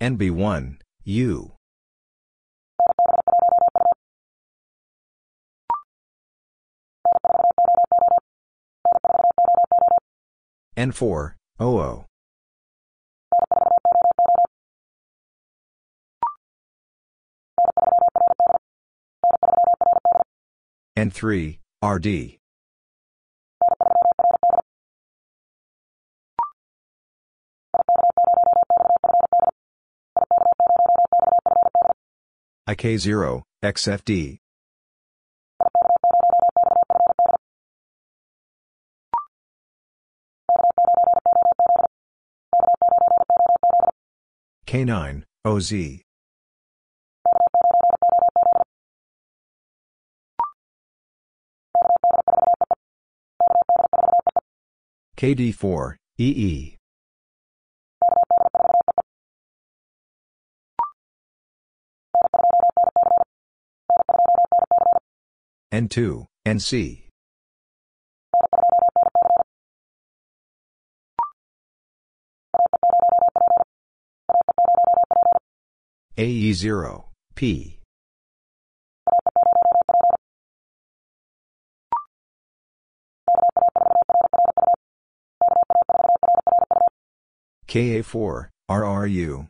[0.04, 1.54] NB1, U.
[10.76, 12.06] N4, OO.
[20.98, 22.43] N3, RD.
[32.68, 34.38] IK0, XFD.
[44.66, 46.02] K9, OZ.
[55.18, 56.78] KD4, EE.
[65.74, 67.02] N2, NC.
[76.16, 77.80] AE0, P.
[87.68, 89.48] KA4, RRU.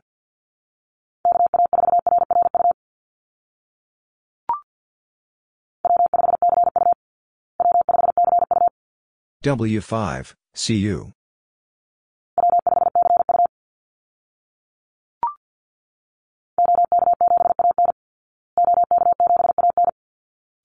[9.44, 11.12] W5, CU.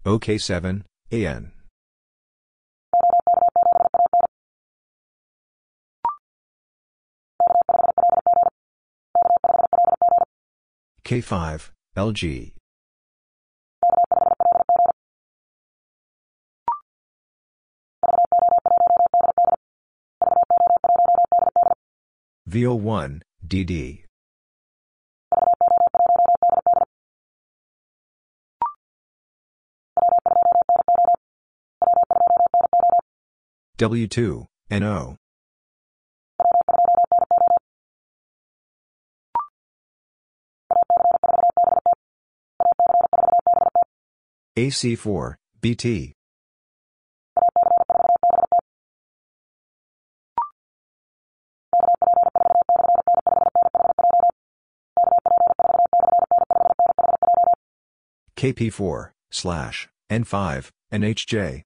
[0.06, 1.52] OK7, AN.
[11.04, 12.57] K5, LG.
[22.48, 24.04] VO1, DD.
[33.76, 35.16] W2, NO.
[44.56, 46.17] AC4, BT.
[58.38, 61.62] KP4, slash, N5, NHJ.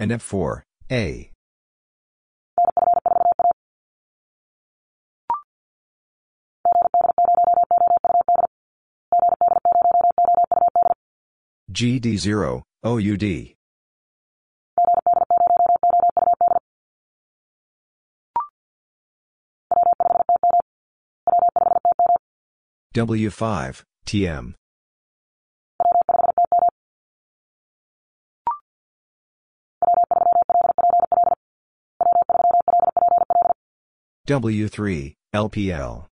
[0.00, 1.30] NF4, A.
[11.70, 13.59] GD0, OUD.
[22.92, 24.54] W5, TM.
[34.26, 36.06] W3, LPL.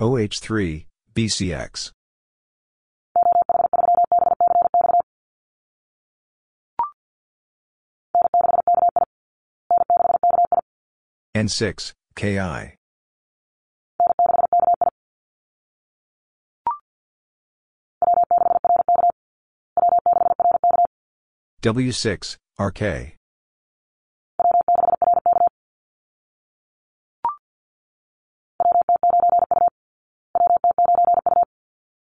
[0.00, 1.92] OH3, BCX.
[11.38, 12.74] N6, KI.
[21.62, 23.14] W6, RK.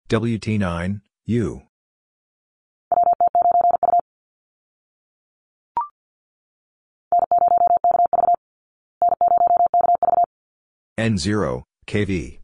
[0.10, 1.62] WT9, U.
[11.00, 12.40] N0, KV.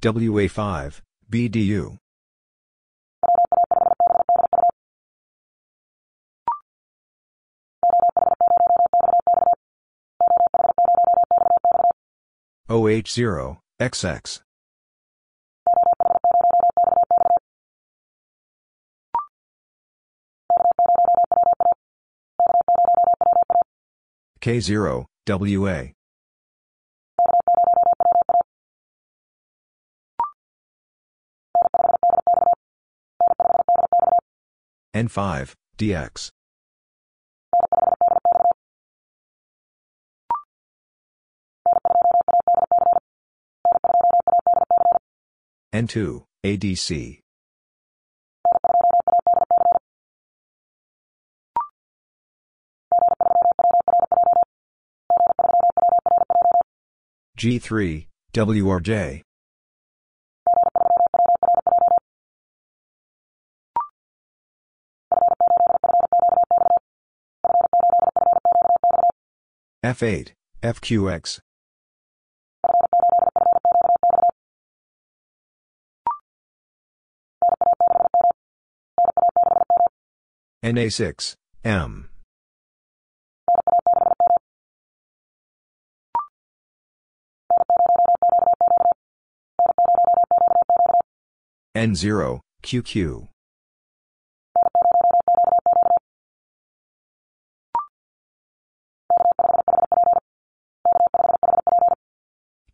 [0.00, 1.00] WA5,
[1.30, 1.98] BDU.
[12.68, 14.45] OH0, XX.
[24.46, 25.90] K0, WA.
[34.94, 36.30] N5, DX.
[45.74, 47.25] N2, ADC.
[57.36, 59.22] G3, WRJ.
[69.84, 70.32] F8,
[70.62, 71.40] FQX.
[80.64, 81.34] NA6,
[81.64, 82.08] M.
[91.76, 93.28] N0, QQ.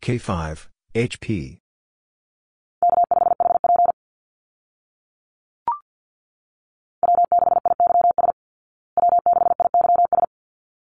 [0.01, 1.57] K5, HP.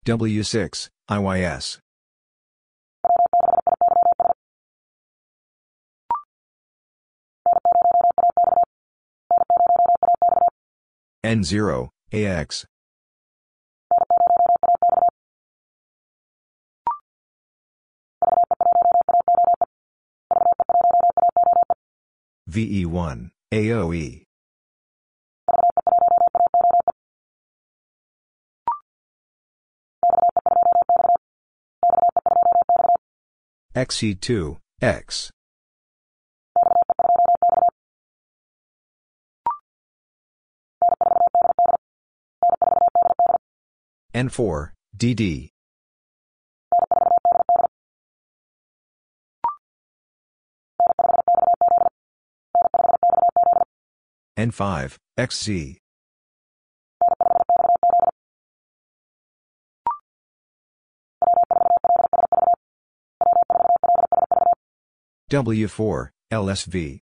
[0.05, 1.79] W6, IYS.
[11.27, 12.65] N0, AX.
[22.49, 24.23] VE1, AOE.
[33.75, 35.31] XE2, X.
[44.17, 45.49] N4, DD.
[54.39, 55.77] N5, XZ.
[65.29, 67.06] W4, LSV.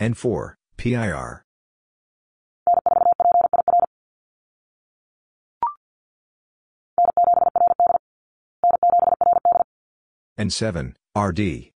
[0.00, 1.44] N4, PIR.
[10.38, 11.70] N7, RD.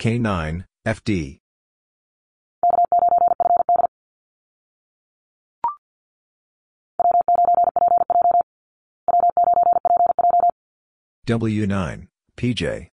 [0.00, 1.38] K9, FD.
[11.26, 12.86] W9, PJ.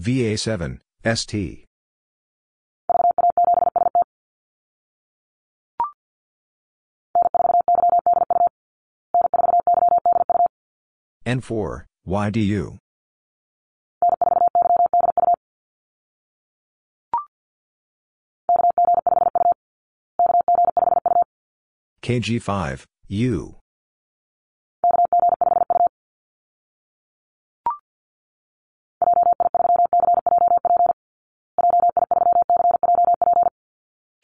[0.00, 1.66] VA7, ST.
[11.24, 12.78] N4, YDU.
[22.02, 23.56] KG5, U.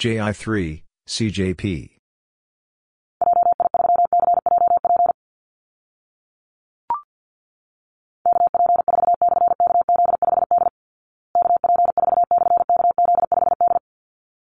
[0.01, 1.91] JI3, CJP.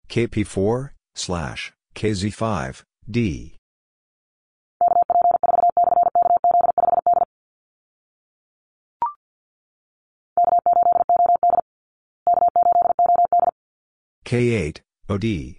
[0.10, 3.56] KP4, slash, KZ5, D.
[14.26, 15.56] K8, OD.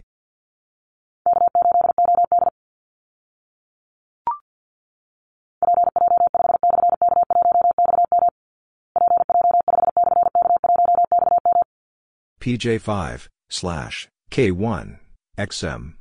[12.40, 14.98] PJ5, slash, K1,
[15.36, 15.99] XM.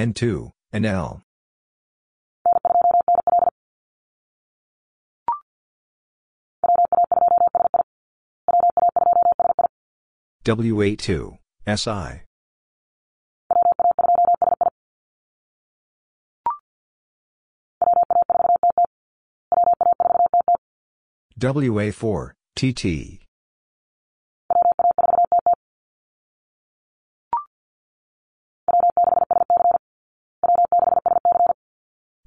[0.00, 1.20] N2, NL.
[10.46, 11.36] W82,
[11.66, 12.22] SI.
[21.38, 23.29] WA4, TT.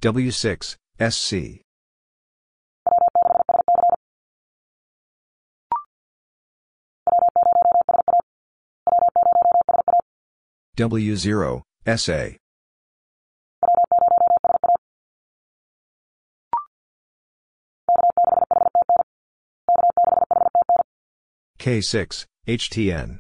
[0.04, 1.62] W6, SC.
[10.76, 12.38] W0, SA.
[21.58, 23.20] K6, HTN.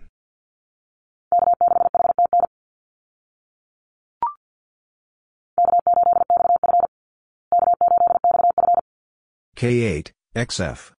[9.55, 10.93] K8, XF.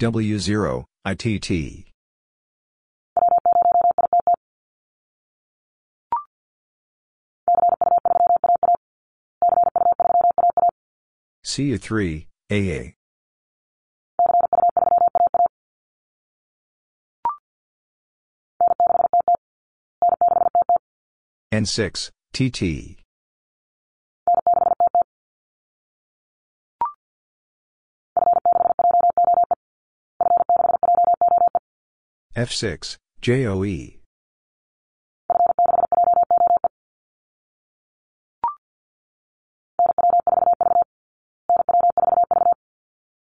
[0.00, 1.92] W0, ITT.
[11.44, 13.01] CU3, AA.
[21.52, 22.96] N6, TT.
[32.34, 34.00] F6, JOE.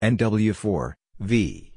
[0.03, 1.76] NW4, V.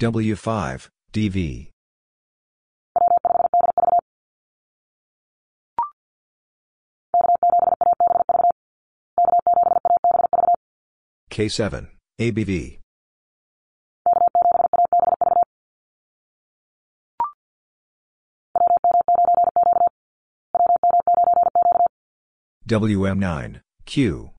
[0.00, 1.68] W5, DV.
[11.30, 12.78] K7, ABV.
[22.66, 24.30] WM9, Q.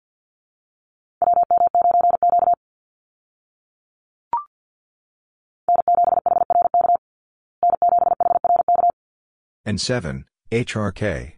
[9.67, 11.35] N7, HRK.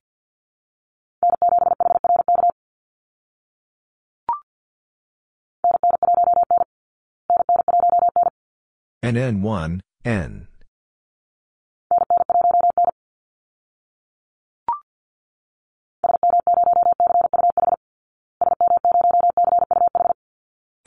[9.04, 10.48] NN1, N.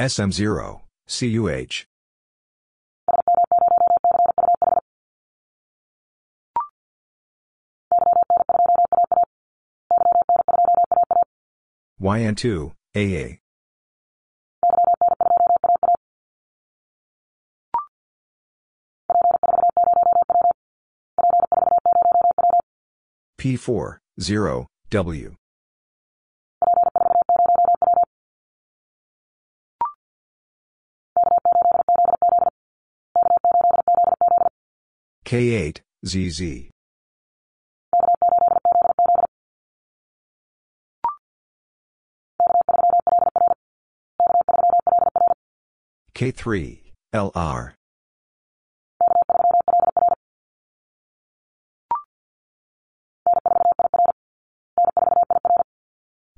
[0.00, 1.95] SM0, CUH.
[12.00, 13.38] YN2, AA.
[23.38, 25.34] P4, 0, W.
[35.24, 36.70] K8, ZZ.
[46.16, 46.80] K3,
[47.12, 47.74] LR.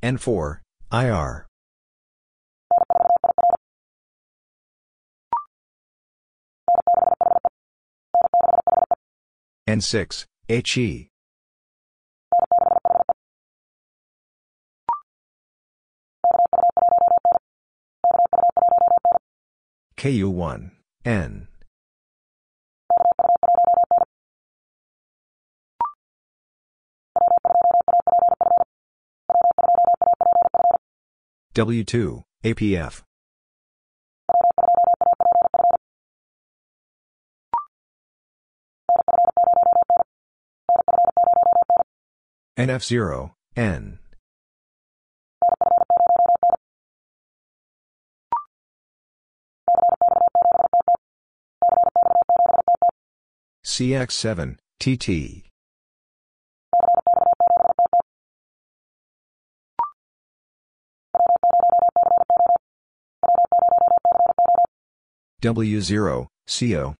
[0.03, 0.59] N4,
[0.91, 1.47] IR.
[9.69, 11.09] N6, HE.
[19.99, 20.71] KU1,
[21.05, 21.49] N.
[31.53, 33.03] W2, APF.
[42.57, 43.99] NF0, N.
[53.69, 55.45] CX7, TT.
[65.43, 66.95] W0, CO.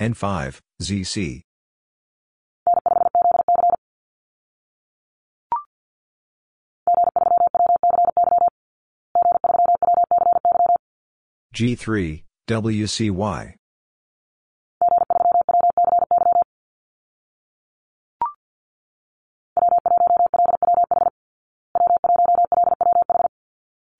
[0.00, 1.42] N5, ZC.
[11.56, 13.54] G3, WCY.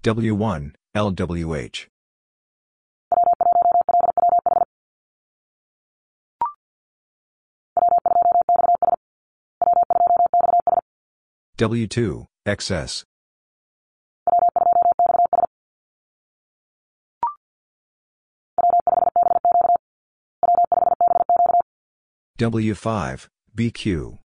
[0.03, 1.87] W1, LWH.
[11.59, 13.05] W2, XS.
[22.39, 24.19] W5, BQ.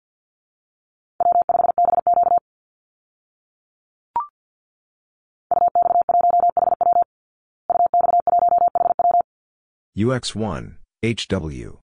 [9.97, 11.79] UX1, HW.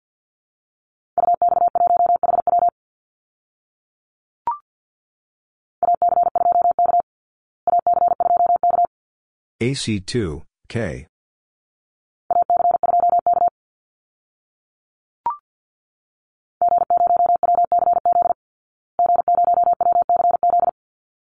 [9.61, 11.07] AC2, K.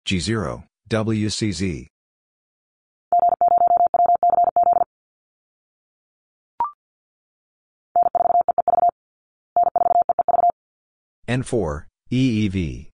[0.07, 1.88] G0, WCZ.
[11.27, 12.89] N4, EEV.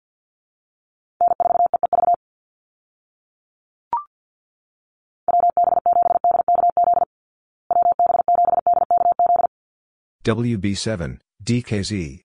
[10.26, 12.22] WB7, DKZ.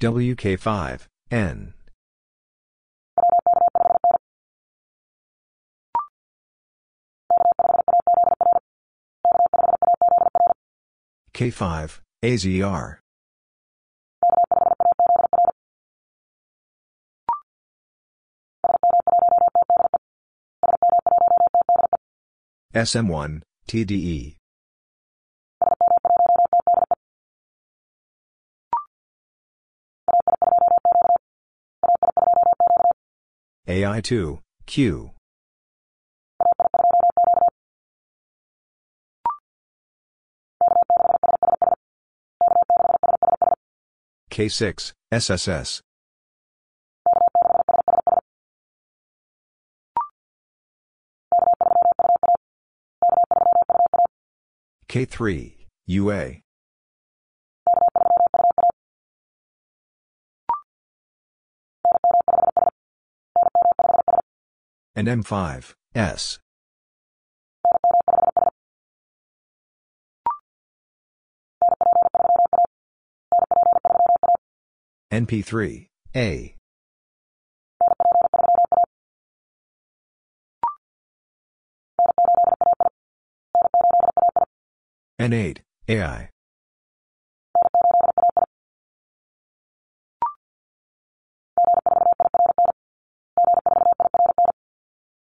[0.00, 1.74] WK5, N.
[11.34, 12.98] K5, AZR.
[22.74, 24.37] SM1, TDE.
[33.68, 35.10] AI2, Q.
[44.30, 45.82] K6, SSS.
[54.88, 55.52] K3,
[55.86, 56.40] UA.
[64.98, 66.40] And M5, S.
[75.12, 76.56] NP3, A.
[85.20, 85.58] N8,
[85.88, 86.30] AI.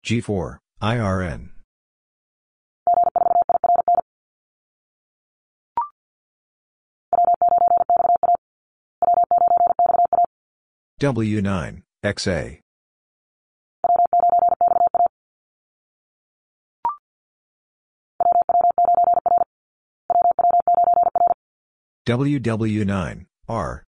[0.08, 1.50] G4, IRN.
[11.02, 12.60] W9, XA.
[22.08, 23.87] WW9, R.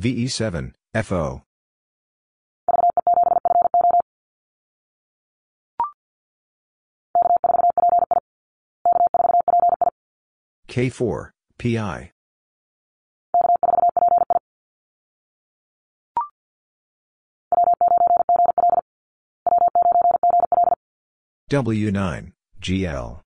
[0.00, 0.72] VE7,
[1.02, 1.42] FO.
[10.68, 12.12] K4, PI.
[21.50, 22.32] W9,
[22.62, 23.20] GL.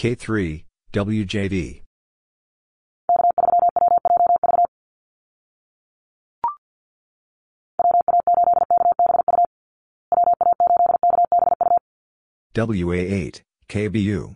[0.00, 0.64] K3,
[0.94, 1.82] WJV.
[12.54, 14.34] WA8, KBU.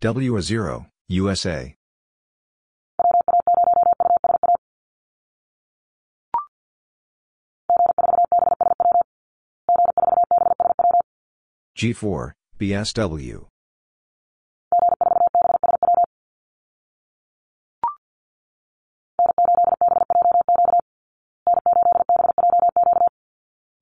[0.00, 1.76] WA0, USA.
[11.76, 13.46] G4, BSW.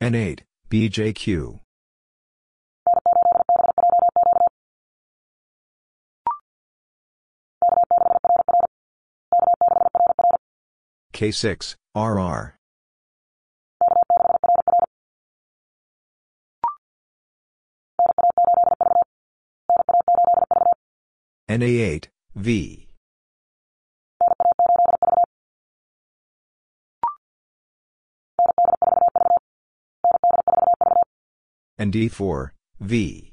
[0.02, 1.60] N8, BJQ.
[11.12, 12.56] K6, RR.
[21.48, 22.88] NA8, V.
[31.76, 32.50] and D4,
[32.80, 33.32] V.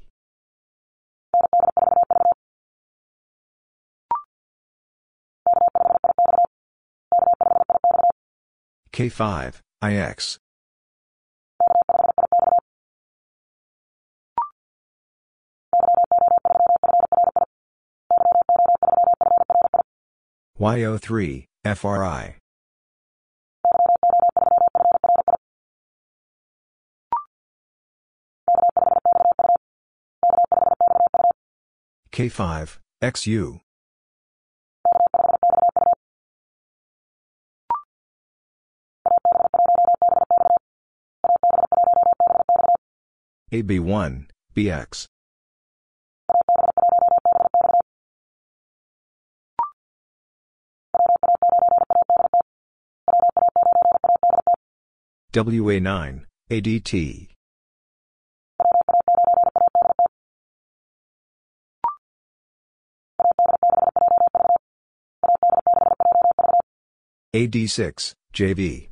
[8.92, 10.38] K5, IX.
[20.62, 22.36] YO3, FRI.
[32.12, 33.58] K5, XU.
[43.52, 45.11] AB1, BX.
[55.32, 57.28] WA9, ADT.
[67.34, 68.88] AD6, JV.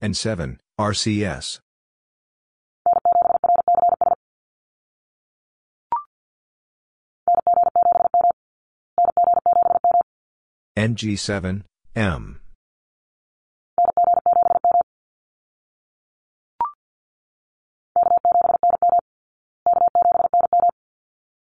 [0.00, 1.58] N7, RCS.
[10.76, 11.62] NG7,
[11.94, 12.40] M.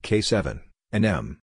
[0.03, 0.61] K7,
[0.93, 1.41] and M.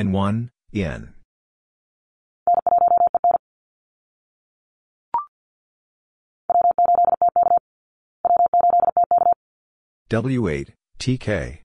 [0.00, 0.50] and 1,
[0.82, 1.19] N.
[10.10, 11.60] W8, TK.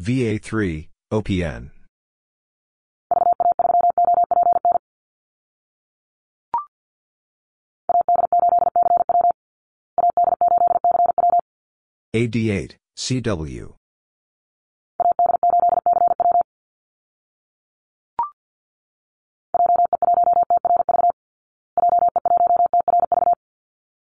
[0.00, 1.70] VA3, OPN.
[12.14, 13.79] AD8, CW.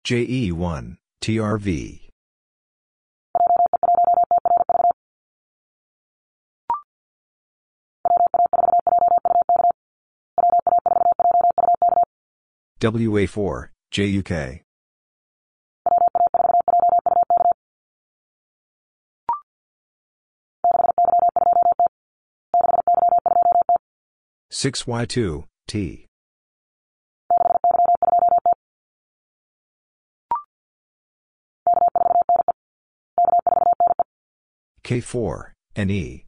[0.07, 1.99] JE1, TRV.
[12.79, 14.61] WA4, JUK.
[24.49, 26.06] Six Y two T
[34.87, 36.23] K four NE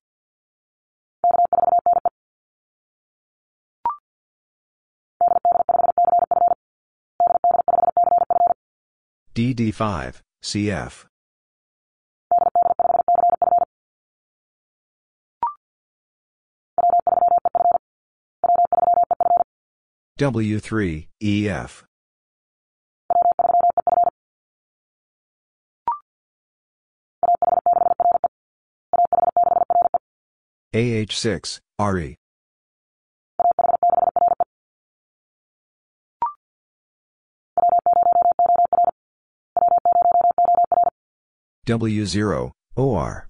[9.34, 11.06] DD5 CF
[20.19, 21.89] W3, EF.
[30.74, 32.16] AH6, RE.
[41.66, 43.28] W0, OR.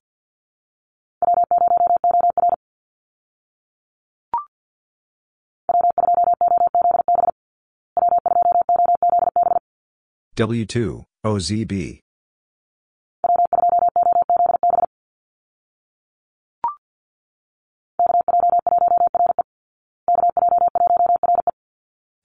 [10.36, 12.00] W2, OZB.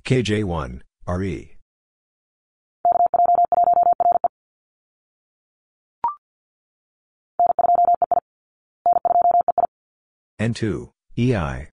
[0.07, 1.57] KJ1, RE.
[10.39, 11.71] N2, EI.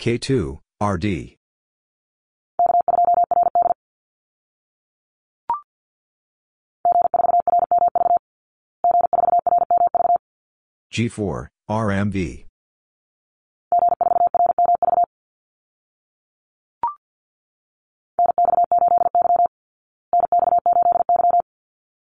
[0.00, 1.36] K2, RD.
[10.92, 12.46] G4, RMV.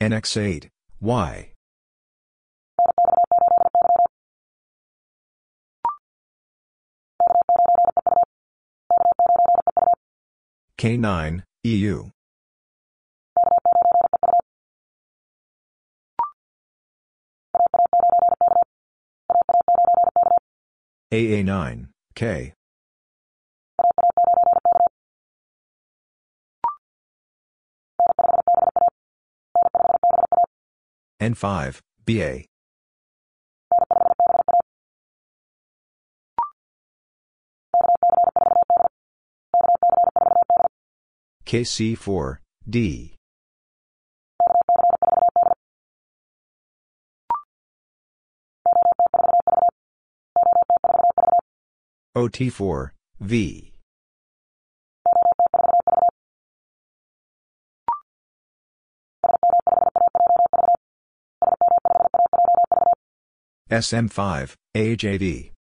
[0.01, 0.69] NX8,
[1.01, 1.53] Y.
[10.79, 12.11] K9, EU.
[21.13, 22.55] AA9, K.
[31.21, 32.45] N5, BA.
[41.45, 43.17] KC4, D.
[52.15, 52.91] OT4,
[53.21, 53.73] V.
[63.71, 65.53] SM5, AJV.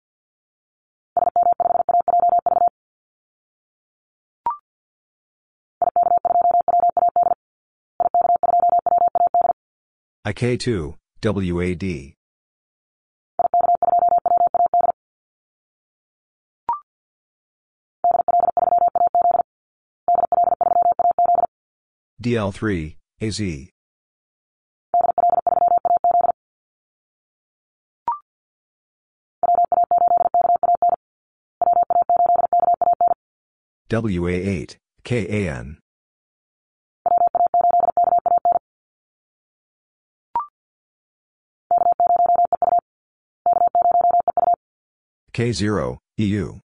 [10.27, 12.20] IK2, WAD.
[22.23, 23.41] DL3, AZ.
[33.91, 35.79] WA8, KAN.
[45.33, 46.61] K0, EU.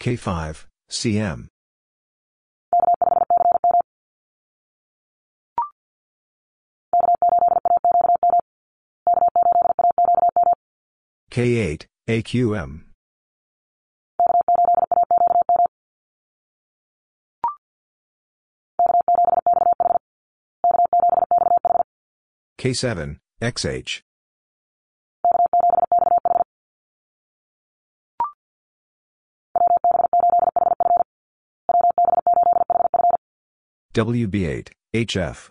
[0.00, 1.48] K5, CM.
[11.30, 12.80] K8, AQM.
[22.58, 24.00] K7, XH.
[33.92, 35.50] WB8, HF.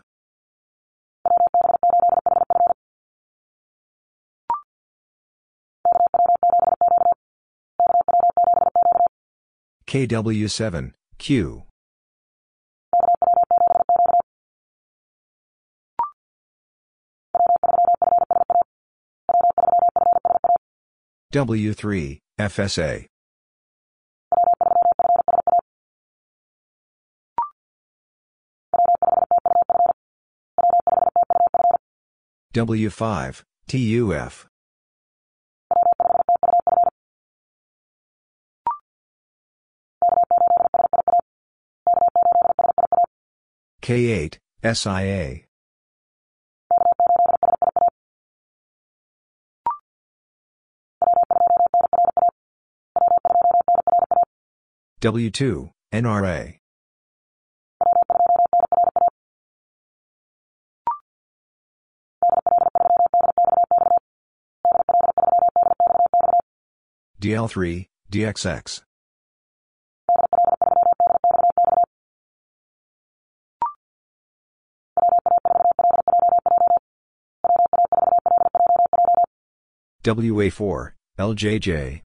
[9.86, 11.64] KW7, Q.
[21.34, 23.09] W3, FSA.
[32.60, 34.48] W5, TUF.
[43.82, 44.38] K8,
[44.74, 45.46] SIA.
[55.02, 56.59] W2, NRA.
[67.22, 68.82] DL3, DXX.
[80.04, 82.02] WA4, LJJ.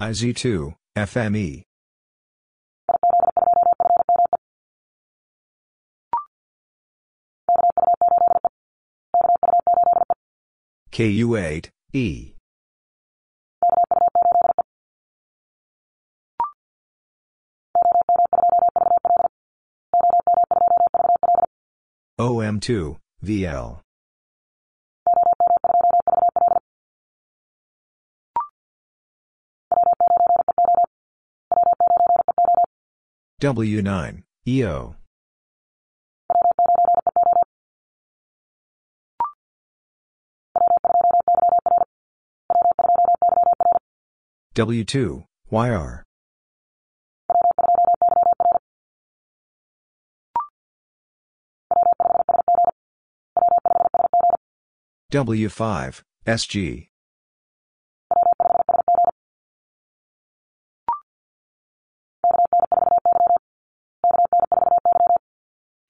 [0.00, 1.69] IZ2, FME.
[11.00, 12.34] KU8, E.
[22.20, 23.80] OM2, VL.
[33.40, 34.96] W9, EO.
[44.60, 46.04] W2, YR.
[55.10, 56.88] W5, SG.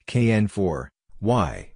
[0.07, 0.89] KN4,
[1.21, 1.73] Y.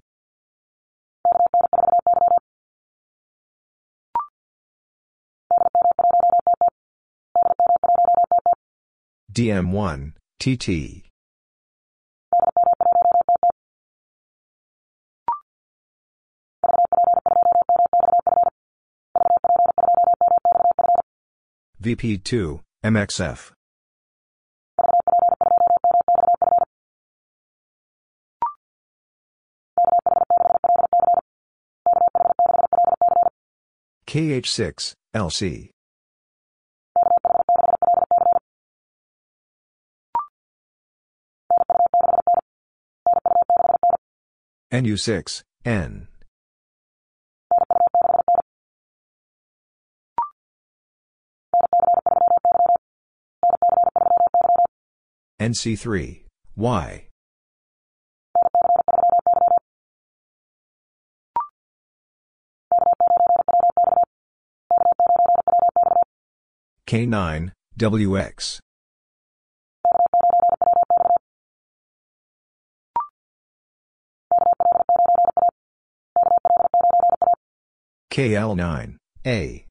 [9.35, 11.03] DM1, TT.
[21.81, 23.51] VP2, MXF.
[34.07, 35.74] KH6, LC.
[44.71, 46.07] NU6, N.
[55.39, 56.23] NC3,
[56.55, 57.07] Y.
[66.87, 68.59] K9, WX.
[78.15, 79.65] KL9, A.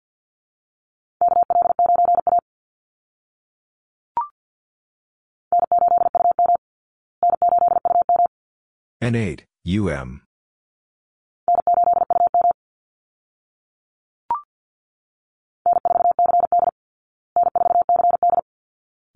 [9.02, 10.20] N8, UM.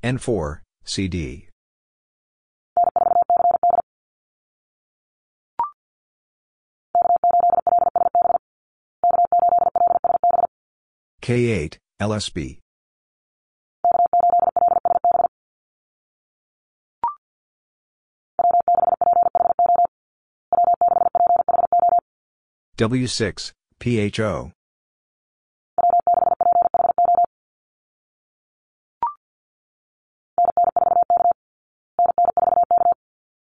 [0.02, 1.47] N4, CD.
[11.28, 12.58] K8, LSB.
[22.78, 24.52] W6, PHO.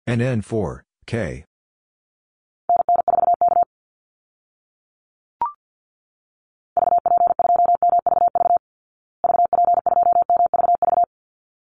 [0.07, 1.45] NN4, K.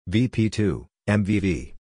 [0.08, 1.74] VP2, MVV.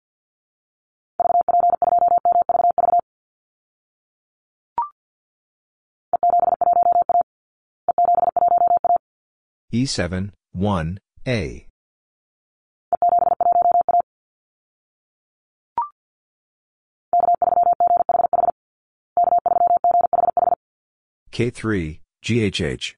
[9.72, 11.68] E7, 1, A.
[21.31, 22.95] K3, GHH.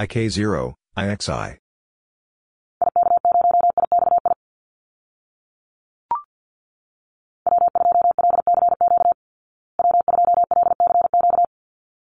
[0.00, 1.58] IK0, IXI.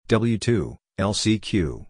[0.09, 1.85] W2, LCQ.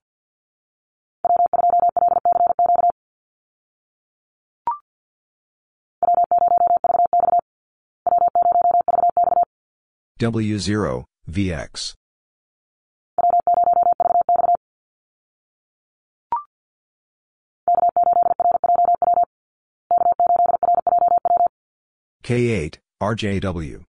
[10.20, 11.96] W0, VX.
[22.28, 23.86] K8, RJW.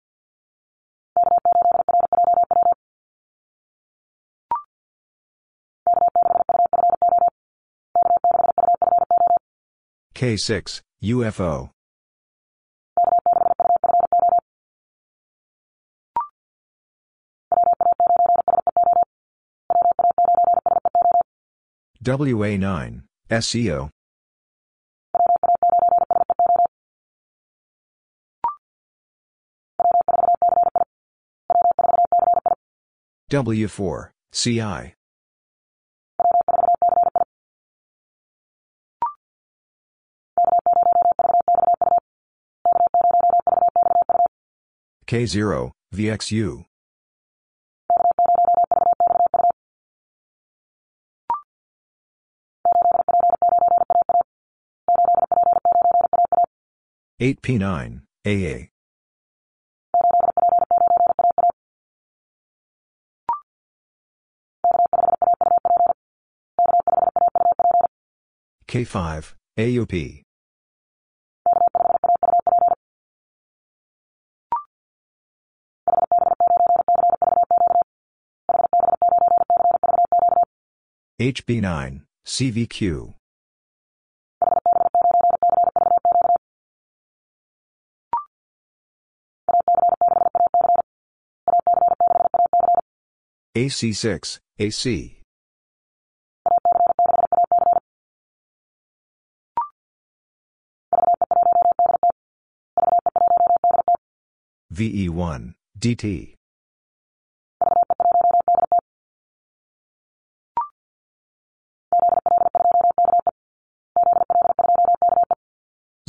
[10.17, 11.71] K6, UFO.
[22.03, 23.91] WA9, SEO.
[33.35, 34.95] W4, CI.
[45.09, 46.65] K0, VXU.
[57.19, 58.74] Eight P nine AA
[68.75, 70.23] K5, AUP.
[81.21, 83.15] HB9, CVQ.
[93.57, 95.24] AC6, AC.
[104.75, 106.35] VE1, DT.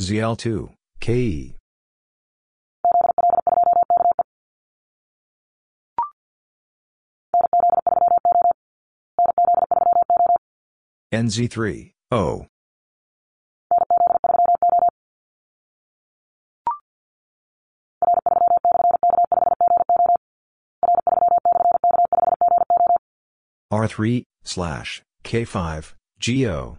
[0.02, 1.56] ZL2, KE.
[11.14, 12.46] NZ3, O.
[23.76, 25.92] R3, slash, K5,
[26.24, 26.78] GO.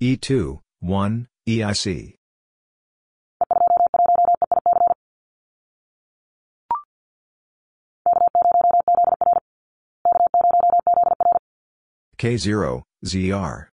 [0.00, 2.14] E2, 1, EIC.
[12.16, 13.66] K0, ZR.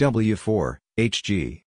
[0.00, 1.62] W4, HG.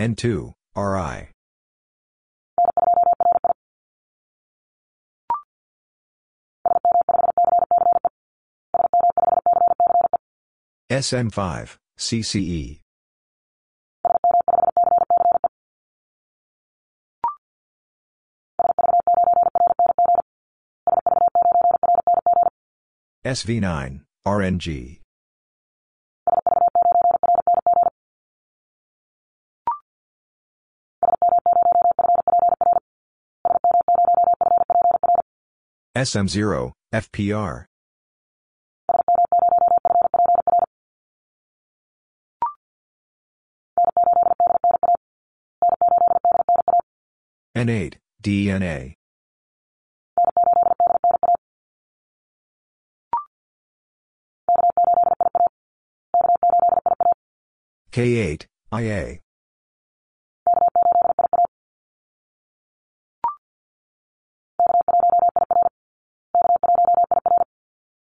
[0.00, 1.28] N2, RI.
[10.90, 12.81] SM5, CCE.
[23.24, 24.98] SV9, RNG.
[35.96, 37.66] SM0, FPR.
[47.56, 48.94] N8, DNA.
[57.92, 59.18] K8, IA.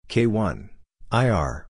[0.07, 0.69] K1,
[1.11, 1.67] IR.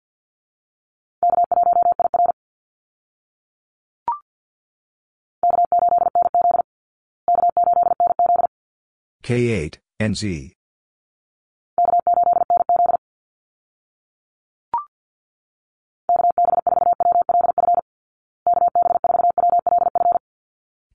[9.23, 10.53] K8, NZ.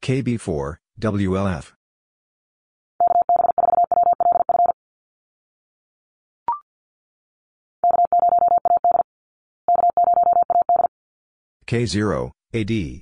[0.05, 1.73] KB4, WLF.
[11.65, 13.01] K0, AD.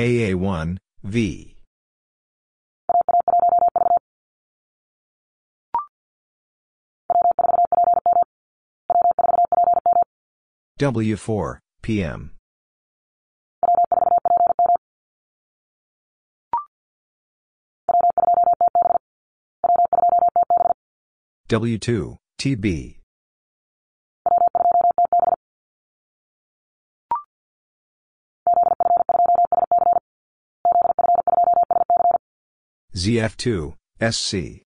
[0.00, 1.53] AA1, V.
[10.80, 12.32] W4, PM.
[21.48, 22.98] W2, TB.
[32.96, 34.64] ZF2, SC.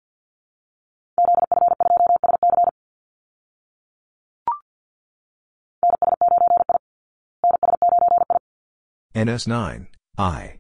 [9.17, 9.87] NS9,
[10.19, 10.59] I.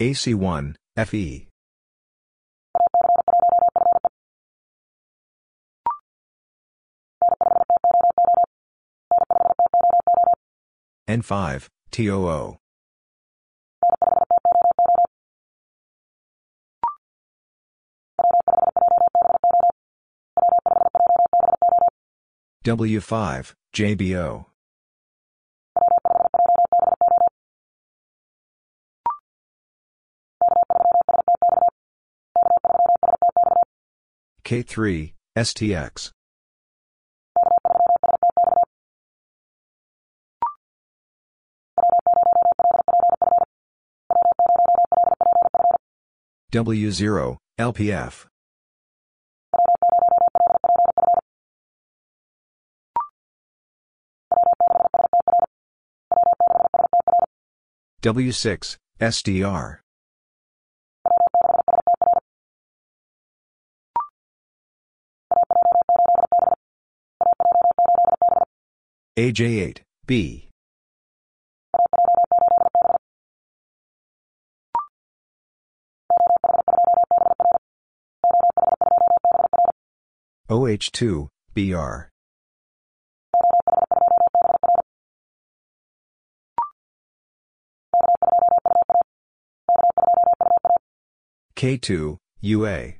[0.00, 1.48] AC1, FE.
[11.08, 12.58] N5, TOO.
[22.68, 24.44] W5, JBO.
[34.44, 36.10] K3, STX.
[46.52, 48.26] W0, LPF.
[58.00, 59.78] W6, SDR.
[69.18, 70.48] AJ8, B.
[80.48, 82.08] OH2, BR.
[91.58, 92.92] K2, UA.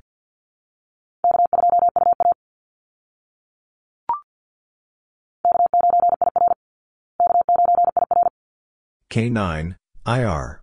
[9.09, 9.75] K9,
[10.05, 10.61] IR.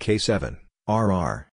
[0.00, 1.51] K7, RR.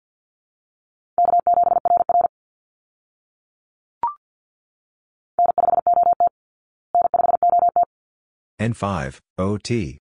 [8.60, 10.00] N5, OT.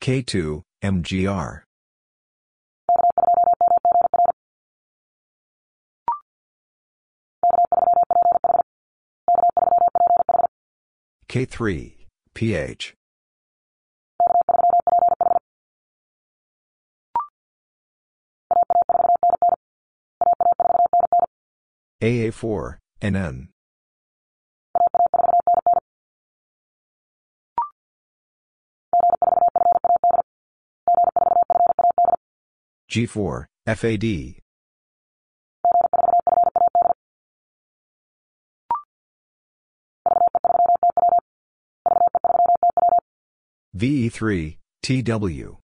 [0.00, 1.62] K2, MGR.
[11.28, 11.94] K3,
[12.32, 12.94] PH.
[22.04, 23.48] AA4, NN.
[32.90, 34.42] G4, FAD.
[43.74, 45.63] VE3, TW.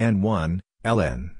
[0.00, 1.30] N1, LN.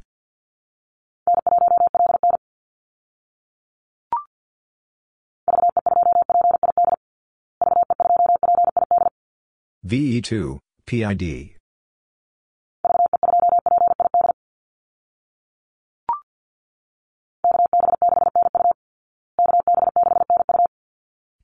[9.87, 11.57] VE2, PID.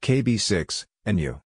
[0.01, 1.41] KB6, NU.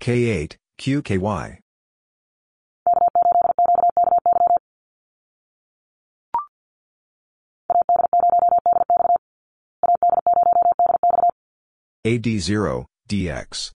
[0.00, 1.58] K8, QKY.
[12.06, 13.72] AD0, DX.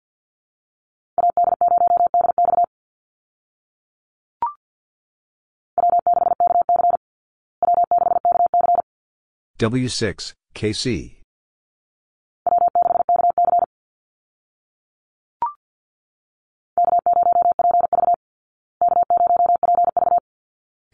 [9.58, 11.21] W6, KC.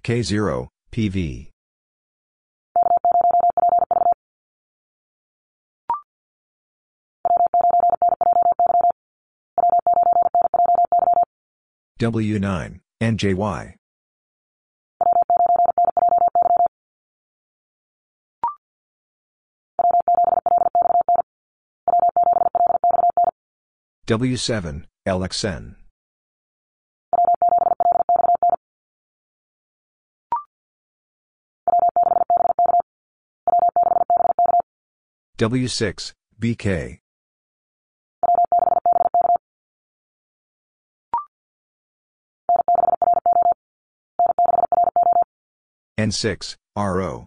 [0.02, 1.50] K0, PV.
[11.98, 13.74] W9, NJY.
[24.06, 25.87] W7, LXN.
[35.38, 36.98] W6, BK.
[45.96, 47.26] N6, RO.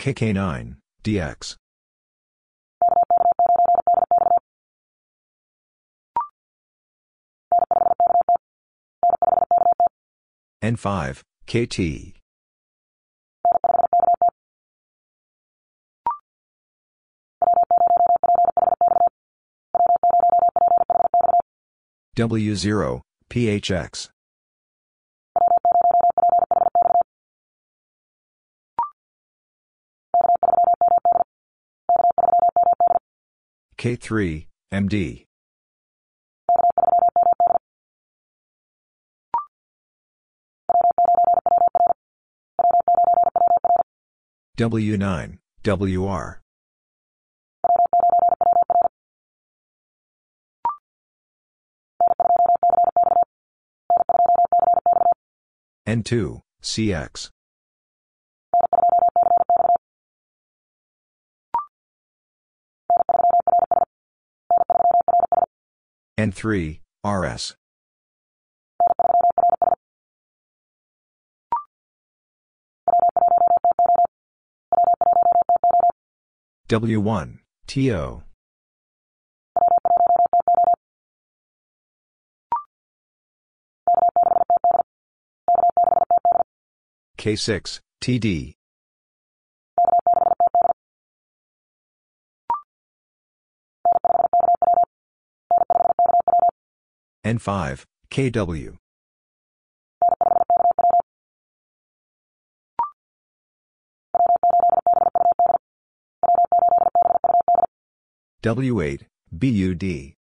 [0.00, 1.56] KK9, DX.
[10.62, 12.20] N5, KT.
[22.16, 23.00] W0,
[23.30, 24.08] PHX.
[33.78, 35.29] K3, MD.
[44.60, 46.42] W9, WR.
[55.88, 57.30] N2, CX.
[66.18, 67.59] N3, RS.
[76.70, 78.22] W1, TO.
[87.18, 88.54] K6, TD.
[97.26, 98.76] N5, KW.
[108.42, 110.14] W8, BUD.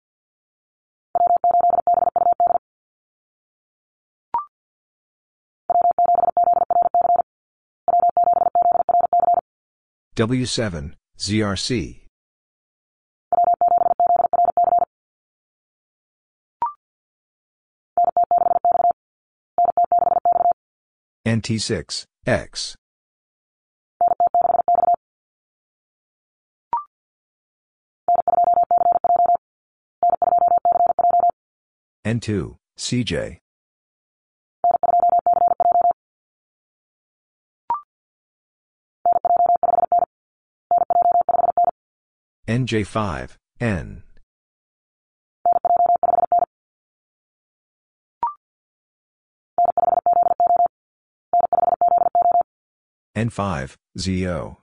[10.15, 12.07] W7, ZRC.
[21.27, 22.75] NT6, X.
[32.07, 33.37] N2, CJ.
[42.47, 44.03] NJ5, N.
[53.17, 54.57] N5, ZO.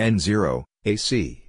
[0.00, 1.46] N0, AC.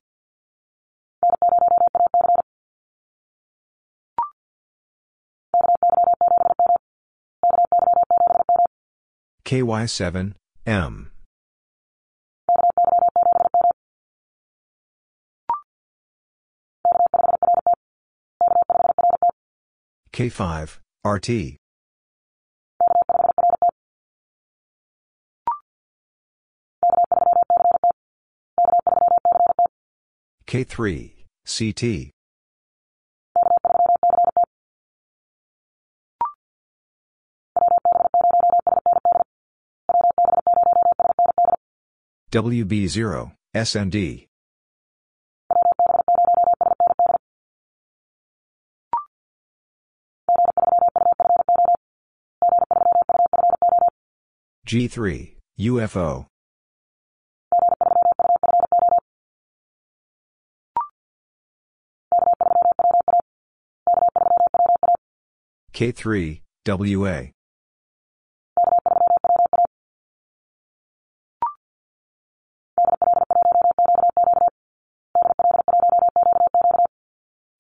[9.46, 10.34] KY7,
[10.66, 11.12] M.
[20.12, 21.61] K5, RT.
[30.52, 31.14] K3,
[31.46, 32.12] CT.
[42.34, 44.28] WB0, SND.
[54.68, 56.31] G3, UFO.
[65.74, 67.32] K3, WA.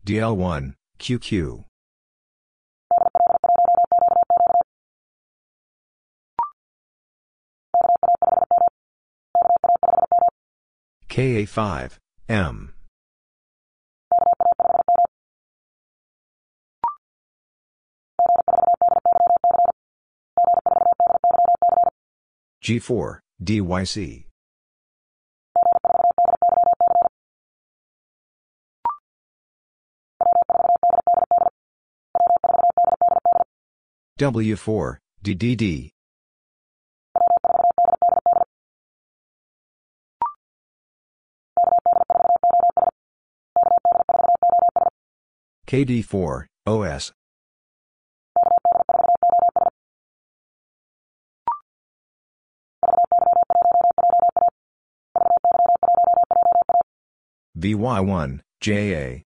[0.06, 1.64] DL1, QQ.
[11.10, 11.98] KA5,
[12.30, 12.74] M.
[22.64, 24.26] G4, DYC.
[34.20, 35.90] W4, DDD.
[45.66, 47.12] KD4, OS.
[57.62, 59.22] VY1, JA.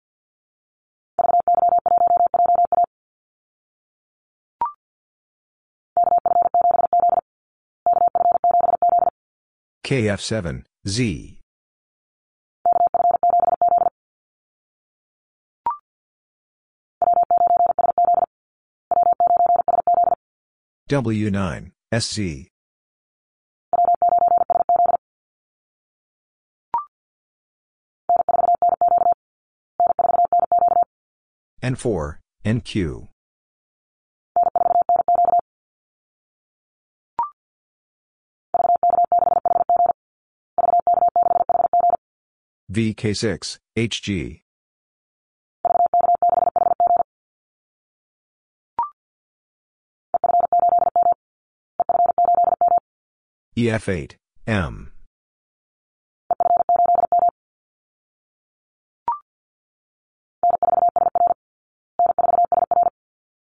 [9.86, 11.38] KF7, Z.
[20.90, 22.53] W9, SZ.
[31.64, 33.08] N4, NQ.
[42.70, 44.40] VK6, HG.
[53.56, 54.16] EF8,
[54.46, 54.93] M.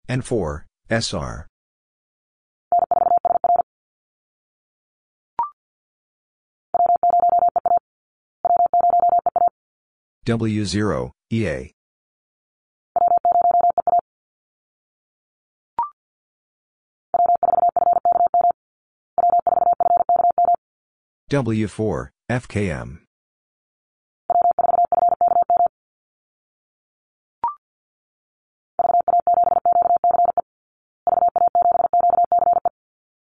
[0.07, 1.47] N4, SR.
[10.25, 11.71] W0, EA.
[21.31, 23.04] W4, FKM.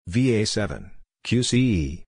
[0.10, 0.90] VA7,
[1.24, 2.04] QCE.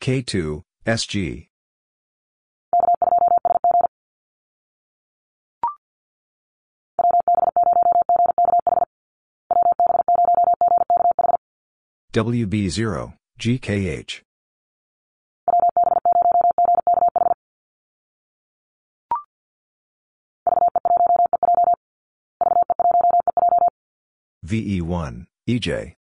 [0.00, 1.46] K2, SG.
[12.14, 14.31] WB0, GKH.
[24.46, 25.94] VE1, EJ.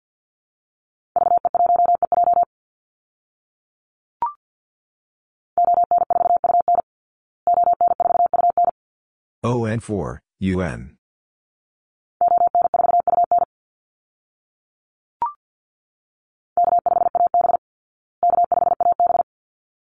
[9.44, 10.96] ON4, UN.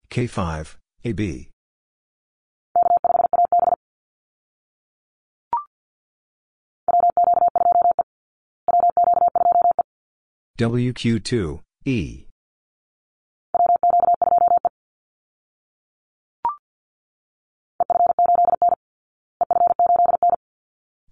[0.09, 1.51] K5, AB.
[10.57, 12.25] WQ2, E.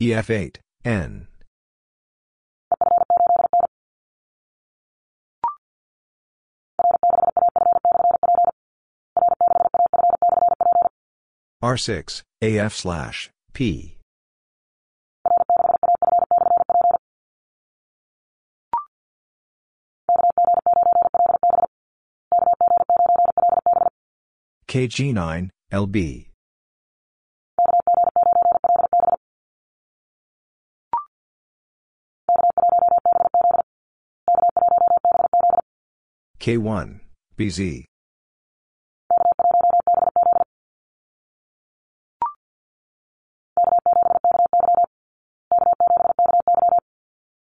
[0.01, 1.27] EF8, N.
[11.63, 13.94] R6, AF slash, P.
[24.76, 26.27] KG9, LB.
[36.41, 36.99] K1,
[37.38, 37.85] BZ.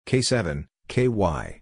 [0.07, 1.59] K7, KY.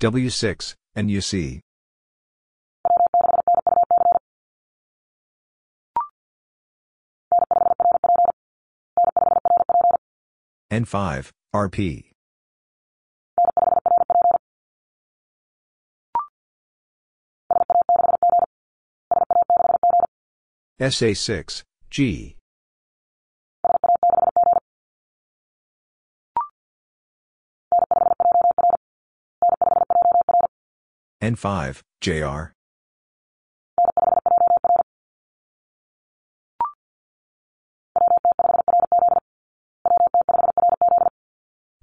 [0.00, 1.60] W6, NUC.
[10.72, 12.10] N5, RP.
[20.80, 22.39] SA6, G.
[31.22, 32.54] N5, JR.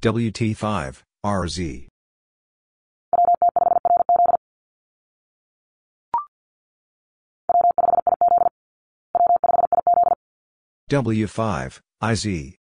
[0.02, 1.88] WT5, RZ.
[10.90, 12.58] W5, IZ.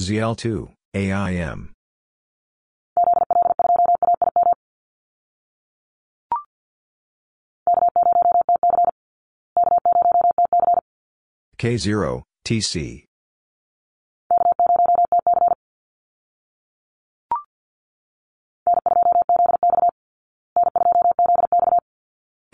[0.00, 1.72] ZL2, AIM.
[11.58, 13.04] K0, TC.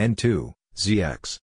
[0.00, 1.45] N2, ZX.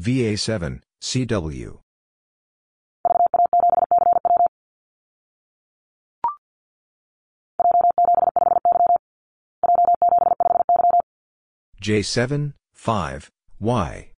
[0.00, 1.78] VA7, CW.
[11.82, 13.28] J7, 5,
[13.60, 14.12] Y.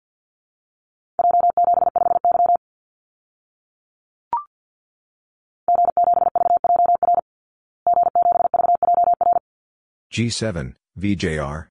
[10.14, 11.71] G7, VJR.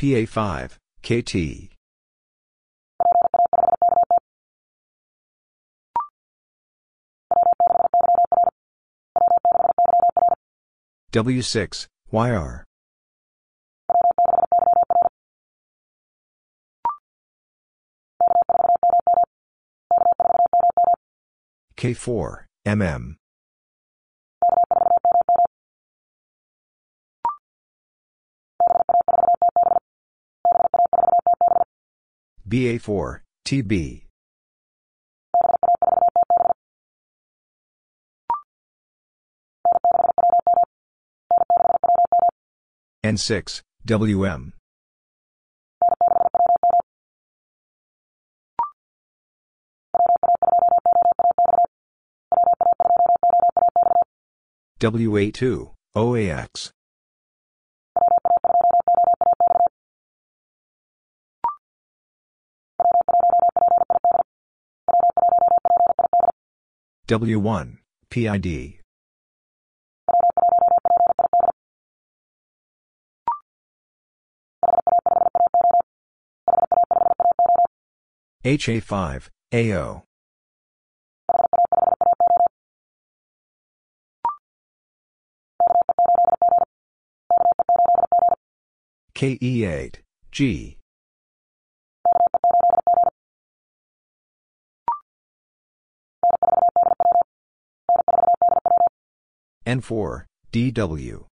[0.00, 1.68] PA5, KT.
[11.12, 12.64] W6, YR.
[21.76, 23.16] K4, MM.
[32.50, 34.02] BA4, TB.
[43.06, 44.52] N6, WM.
[54.80, 56.72] WA2, OAX.
[67.10, 67.78] W1,
[68.08, 68.78] PID.
[78.44, 80.04] HA5, AO.
[89.16, 89.96] KE8,
[90.30, 90.79] G.
[99.70, 101.26] N4, DW.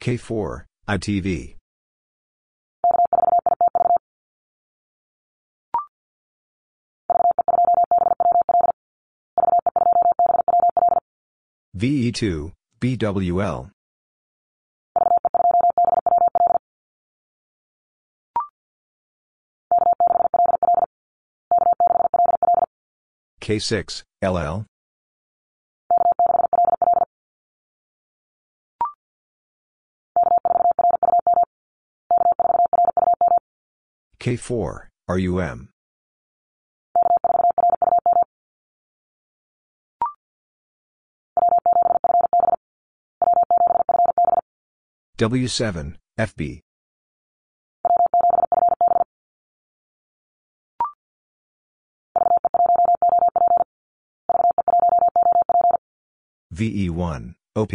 [0.00, 1.56] K4, ITV.
[11.76, 13.70] VE2, BWL.
[23.50, 24.64] K6, LL.
[34.20, 35.68] K4, RUM.
[45.18, 46.60] W7, FB.
[56.54, 57.72] VE1, OP.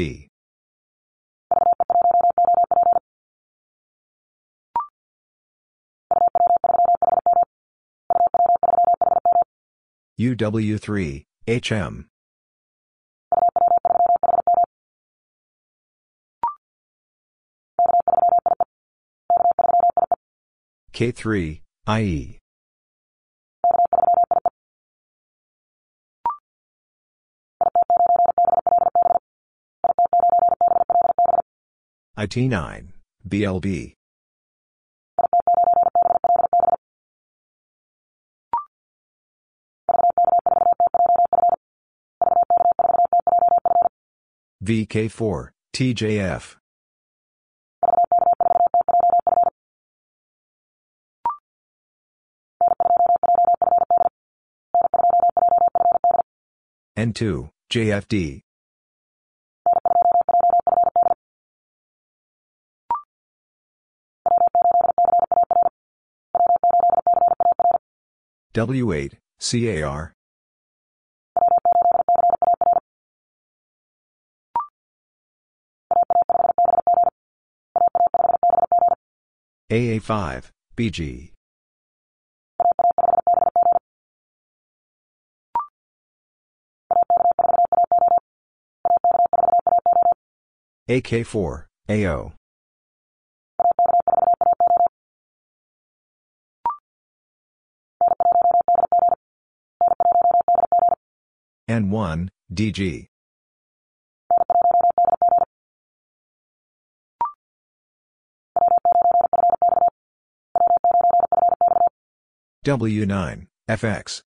[10.17, 12.07] UW3, HM.
[20.93, 22.39] K3, IE.
[32.17, 32.87] IT9,
[33.27, 33.93] BLB.
[44.63, 46.55] VK4, TJF.
[56.97, 58.44] N2, JFD.
[68.55, 70.13] W8, CAR.
[79.69, 81.31] AA5, BG.
[90.89, 92.33] AK4, AO.
[101.75, 103.07] N1, DG.
[112.65, 114.21] W9, FX.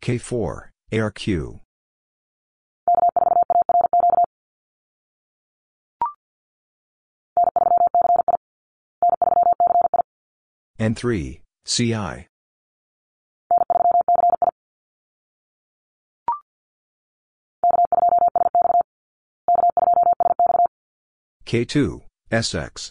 [0.00, 1.60] K4, ARQ.
[10.82, 12.26] N3, CI.
[21.46, 22.02] K2,
[22.32, 22.90] SX.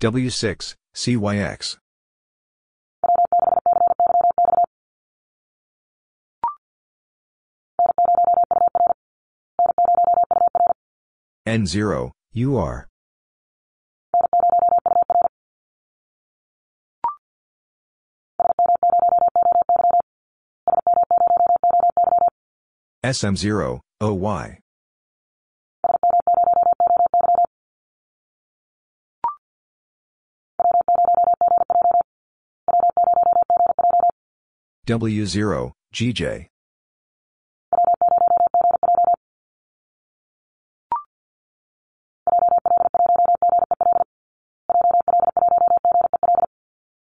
[0.00, 1.76] W6, CYX.
[11.50, 12.86] N0, UR.
[23.04, 24.58] SM0, OY.
[34.86, 36.49] W0, GJ.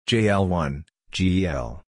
[0.07, 1.83] JL1, GEL.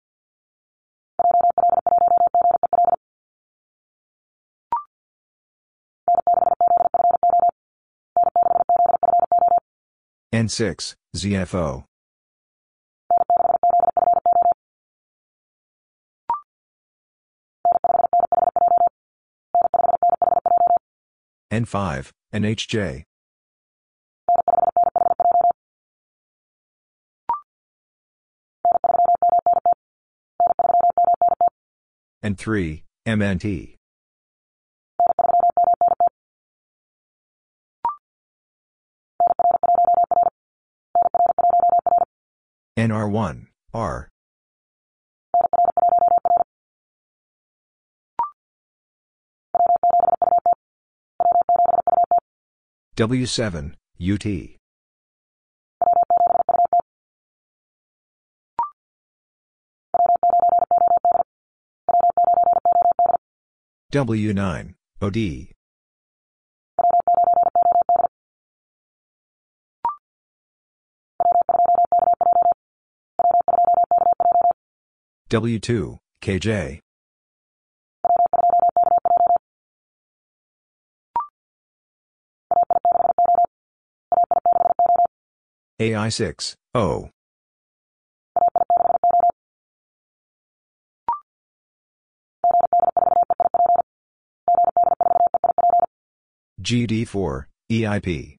[10.34, 11.84] N6, ZFO.
[21.52, 23.04] N5, NHJ.
[32.24, 33.76] N3, MNT.
[42.76, 44.08] NR1, R.
[52.96, 54.57] W7, UT.
[63.90, 65.48] W9, OD.
[75.30, 76.80] W2, KJ.
[85.80, 87.08] AI6, O.
[96.60, 98.36] GD4, EIP.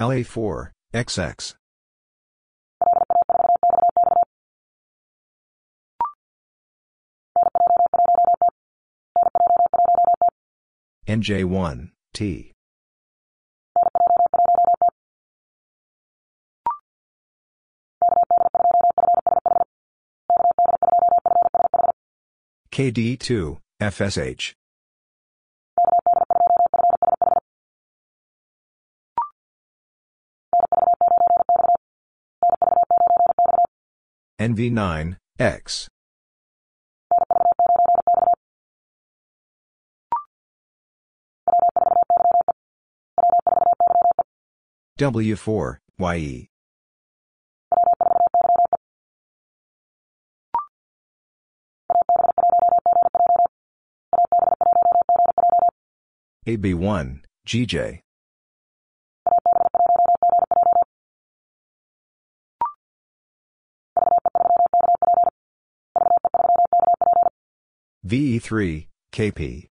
[0.00, 1.54] LA4, XX.
[11.08, 12.52] NJ1, T.
[22.80, 24.54] KD2, FSH.
[34.40, 35.88] NV9, X.
[44.98, 46.49] W4, YE.
[56.50, 58.00] AB1, GJ.
[68.04, 69.68] VE3, KP.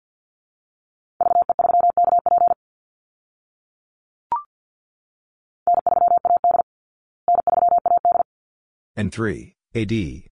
[8.98, 10.29] N3, AD.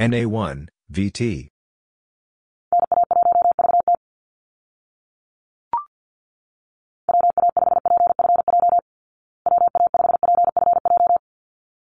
[0.00, 1.48] NA1, VT.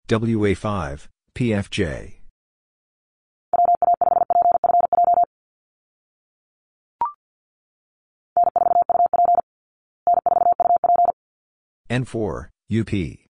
[0.08, 2.14] WA5, PFJ.
[11.88, 13.21] N4, UP.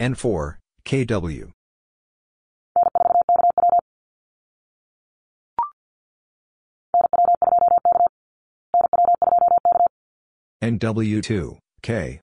[0.00, 0.56] N4,
[0.86, 1.50] KW.
[10.62, 12.20] NW2, K.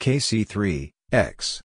[0.00, 1.62] KC3, X.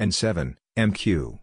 [0.00, 1.38] N7, MQ.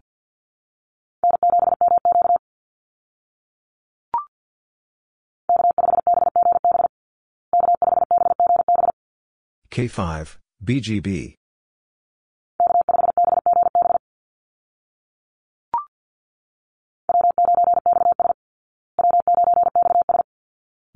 [9.70, 11.34] K5, BGB.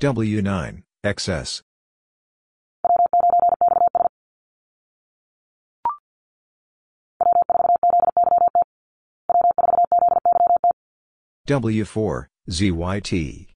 [0.01, 1.63] W9, XS.
[11.47, 13.49] W4, ZYT.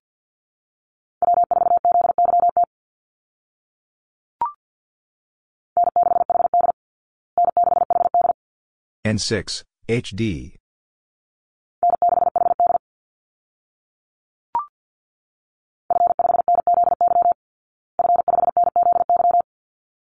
[9.06, 10.56] N6, HD.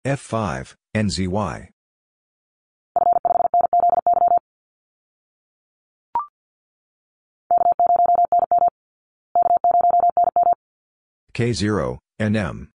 [0.05, 1.69] F5, NZY.
[11.39, 12.67] K0, NM.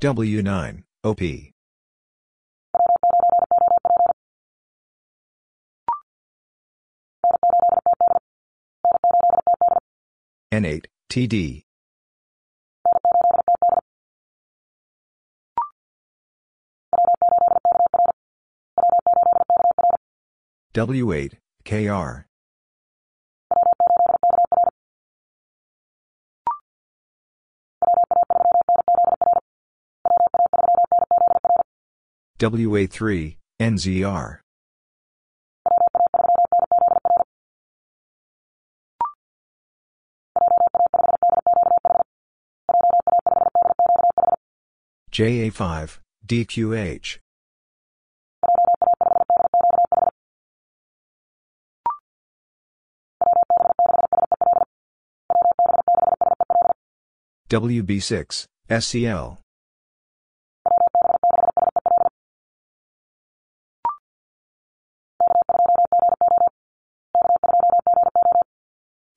[0.00, 1.20] W9, OP.
[10.54, 11.65] N8, TD.
[20.76, 21.32] W8,
[21.64, 22.26] KR.
[32.38, 34.40] WA3, NZR.
[45.10, 47.25] JA5, DQH.
[57.48, 59.38] WB6, SCL.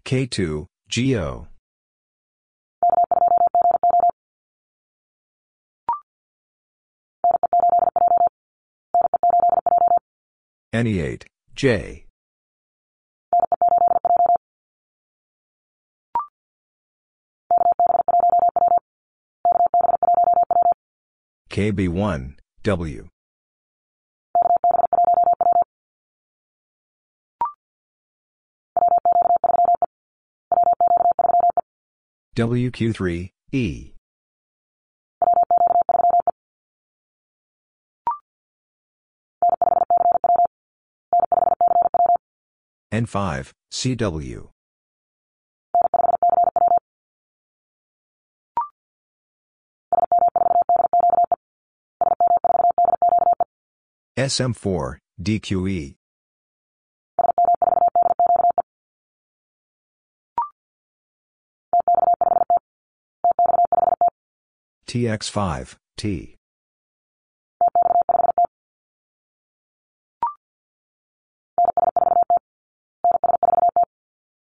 [0.05, 1.47] K2, GO.
[10.73, 11.23] NE8,
[11.55, 12.08] J.
[21.59, 23.09] KB1, W.
[32.37, 33.91] WQ3, E.
[42.93, 44.58] N5, CW.
[54.19, 55.95] SM4, DQE.
[64.85, 66.35] TX5, T.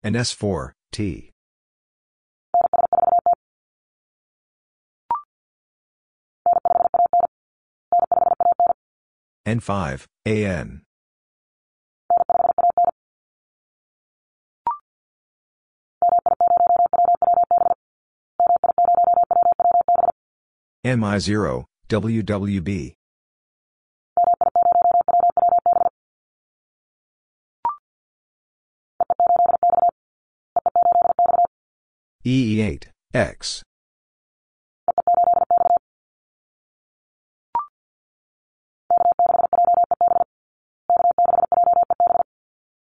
[0.03, 1.34] and S4, T.
[9.47, 10.81] N5, AN.
[20.85, 22.95] MI0, WWB.
[32.27, 33.63] EE8, X.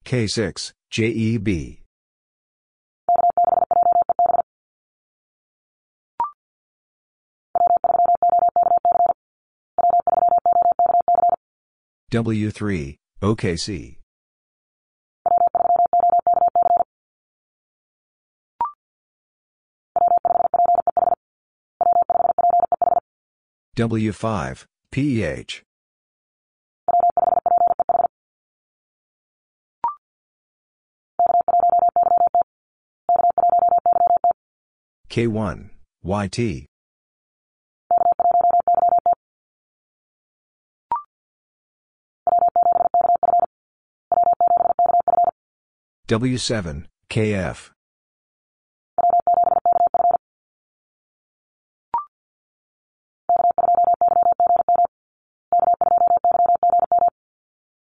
[0.09, 1.77] K6, JEB.
[12.11, 13.97] W3, OKC.
[23.77, 25.68] W5, PEH.
[35.09, 35.71] K1,
[36.03, 36.67] YT.
[46.07, 47.71] W7, KF.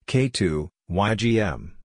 [0.07, 1.78] K2, YGM.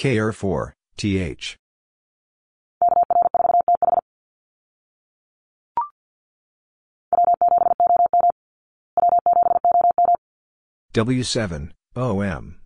[0.00, 1.56] KR4, TH.
[10.94, 12.60] W7, OM.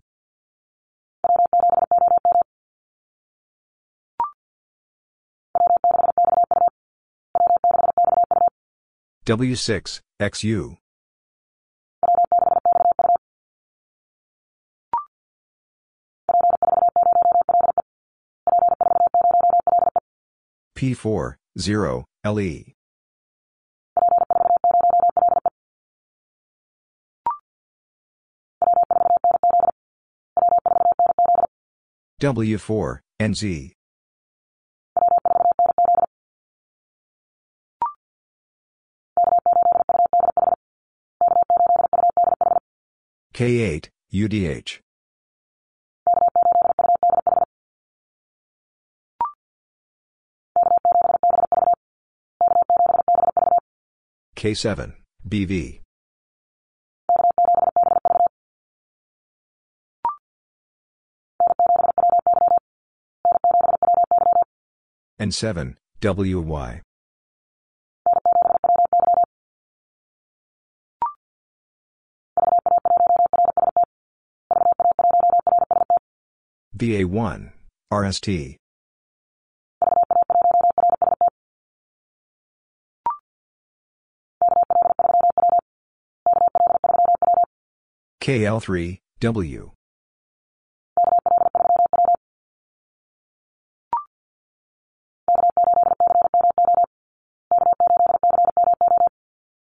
[9.25, 10.77] W6, XU.
[20.75, 22.73] P4, 0, LE.
[32.21, 33.71] W4, NZ.
[43.33, 44.84] K8, UDH.
[54.35, 54.93] K7,
[55.27, 55.81] BV.
[65.19, 66.81] N7, WY.
[76.77, 77.51] VA1,
[77.89, 78.29] RST.
[88.25, 89.71] KL3, W.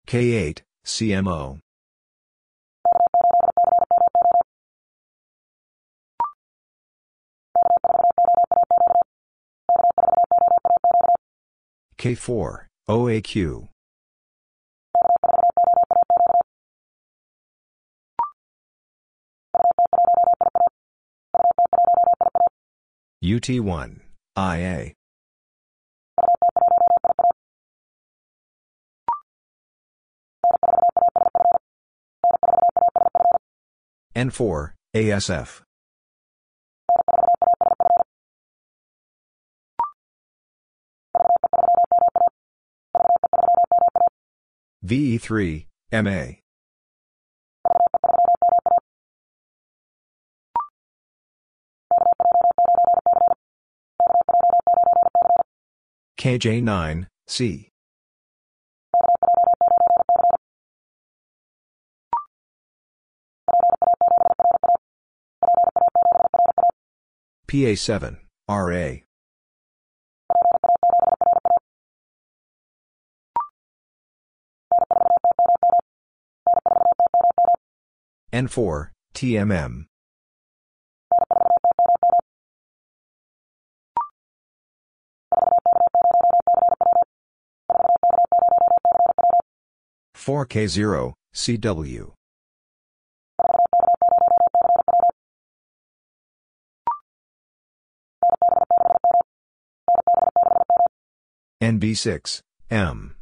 [0.07, 1.59] K8, CMO.
[11.99, 13.69] K4, OAQ.
[23.23, 24.01] UT1,
[24.37, 24.93] IA.
[34.15, 35.63] N4, ASF.
[44.85, 46.48] VE3, MA.
[56.19, 57.71] KJ9, C.
[67.47, 68.17] PA7,
[68.49, 68.97] RA.
[78.33, 79.87] N4, TMM.
[90.29, 92.13] Four K zero CW
[101.63, 102.41] NB6
[102.71, 103.17] M.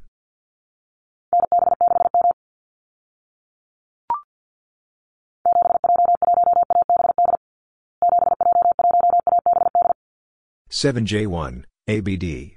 [10.68, 12.56] Seven J one ABD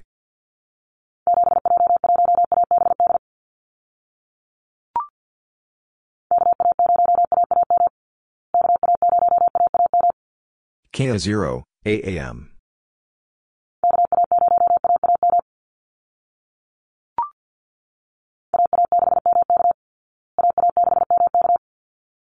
[10.94, 12.50] KA0, AAM.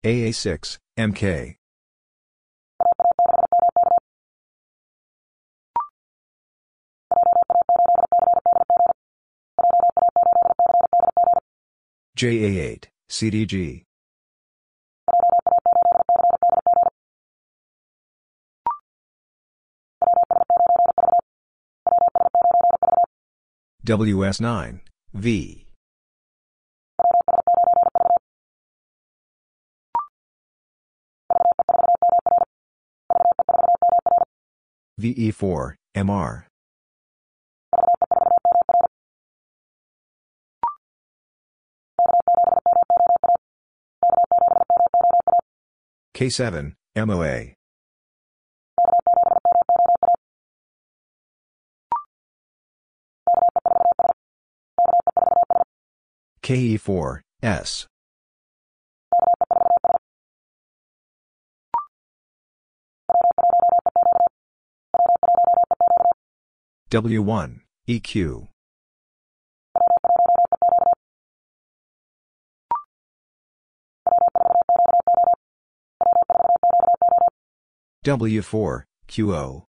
[0.05, 1.57] AA6, MK.
[12.17, 13.85] JA8, CDG.
[23.86, 24.81] WS9,
[25.15, 25.67] V.
[35.00, 36.44] VE4, MR.
[46.15, 47.60] K7, MOA.
[56.51, 57.87] KE4, S.
[66.91, 68.49] W1, EQ.
[78.05, 79.69] W4, QO.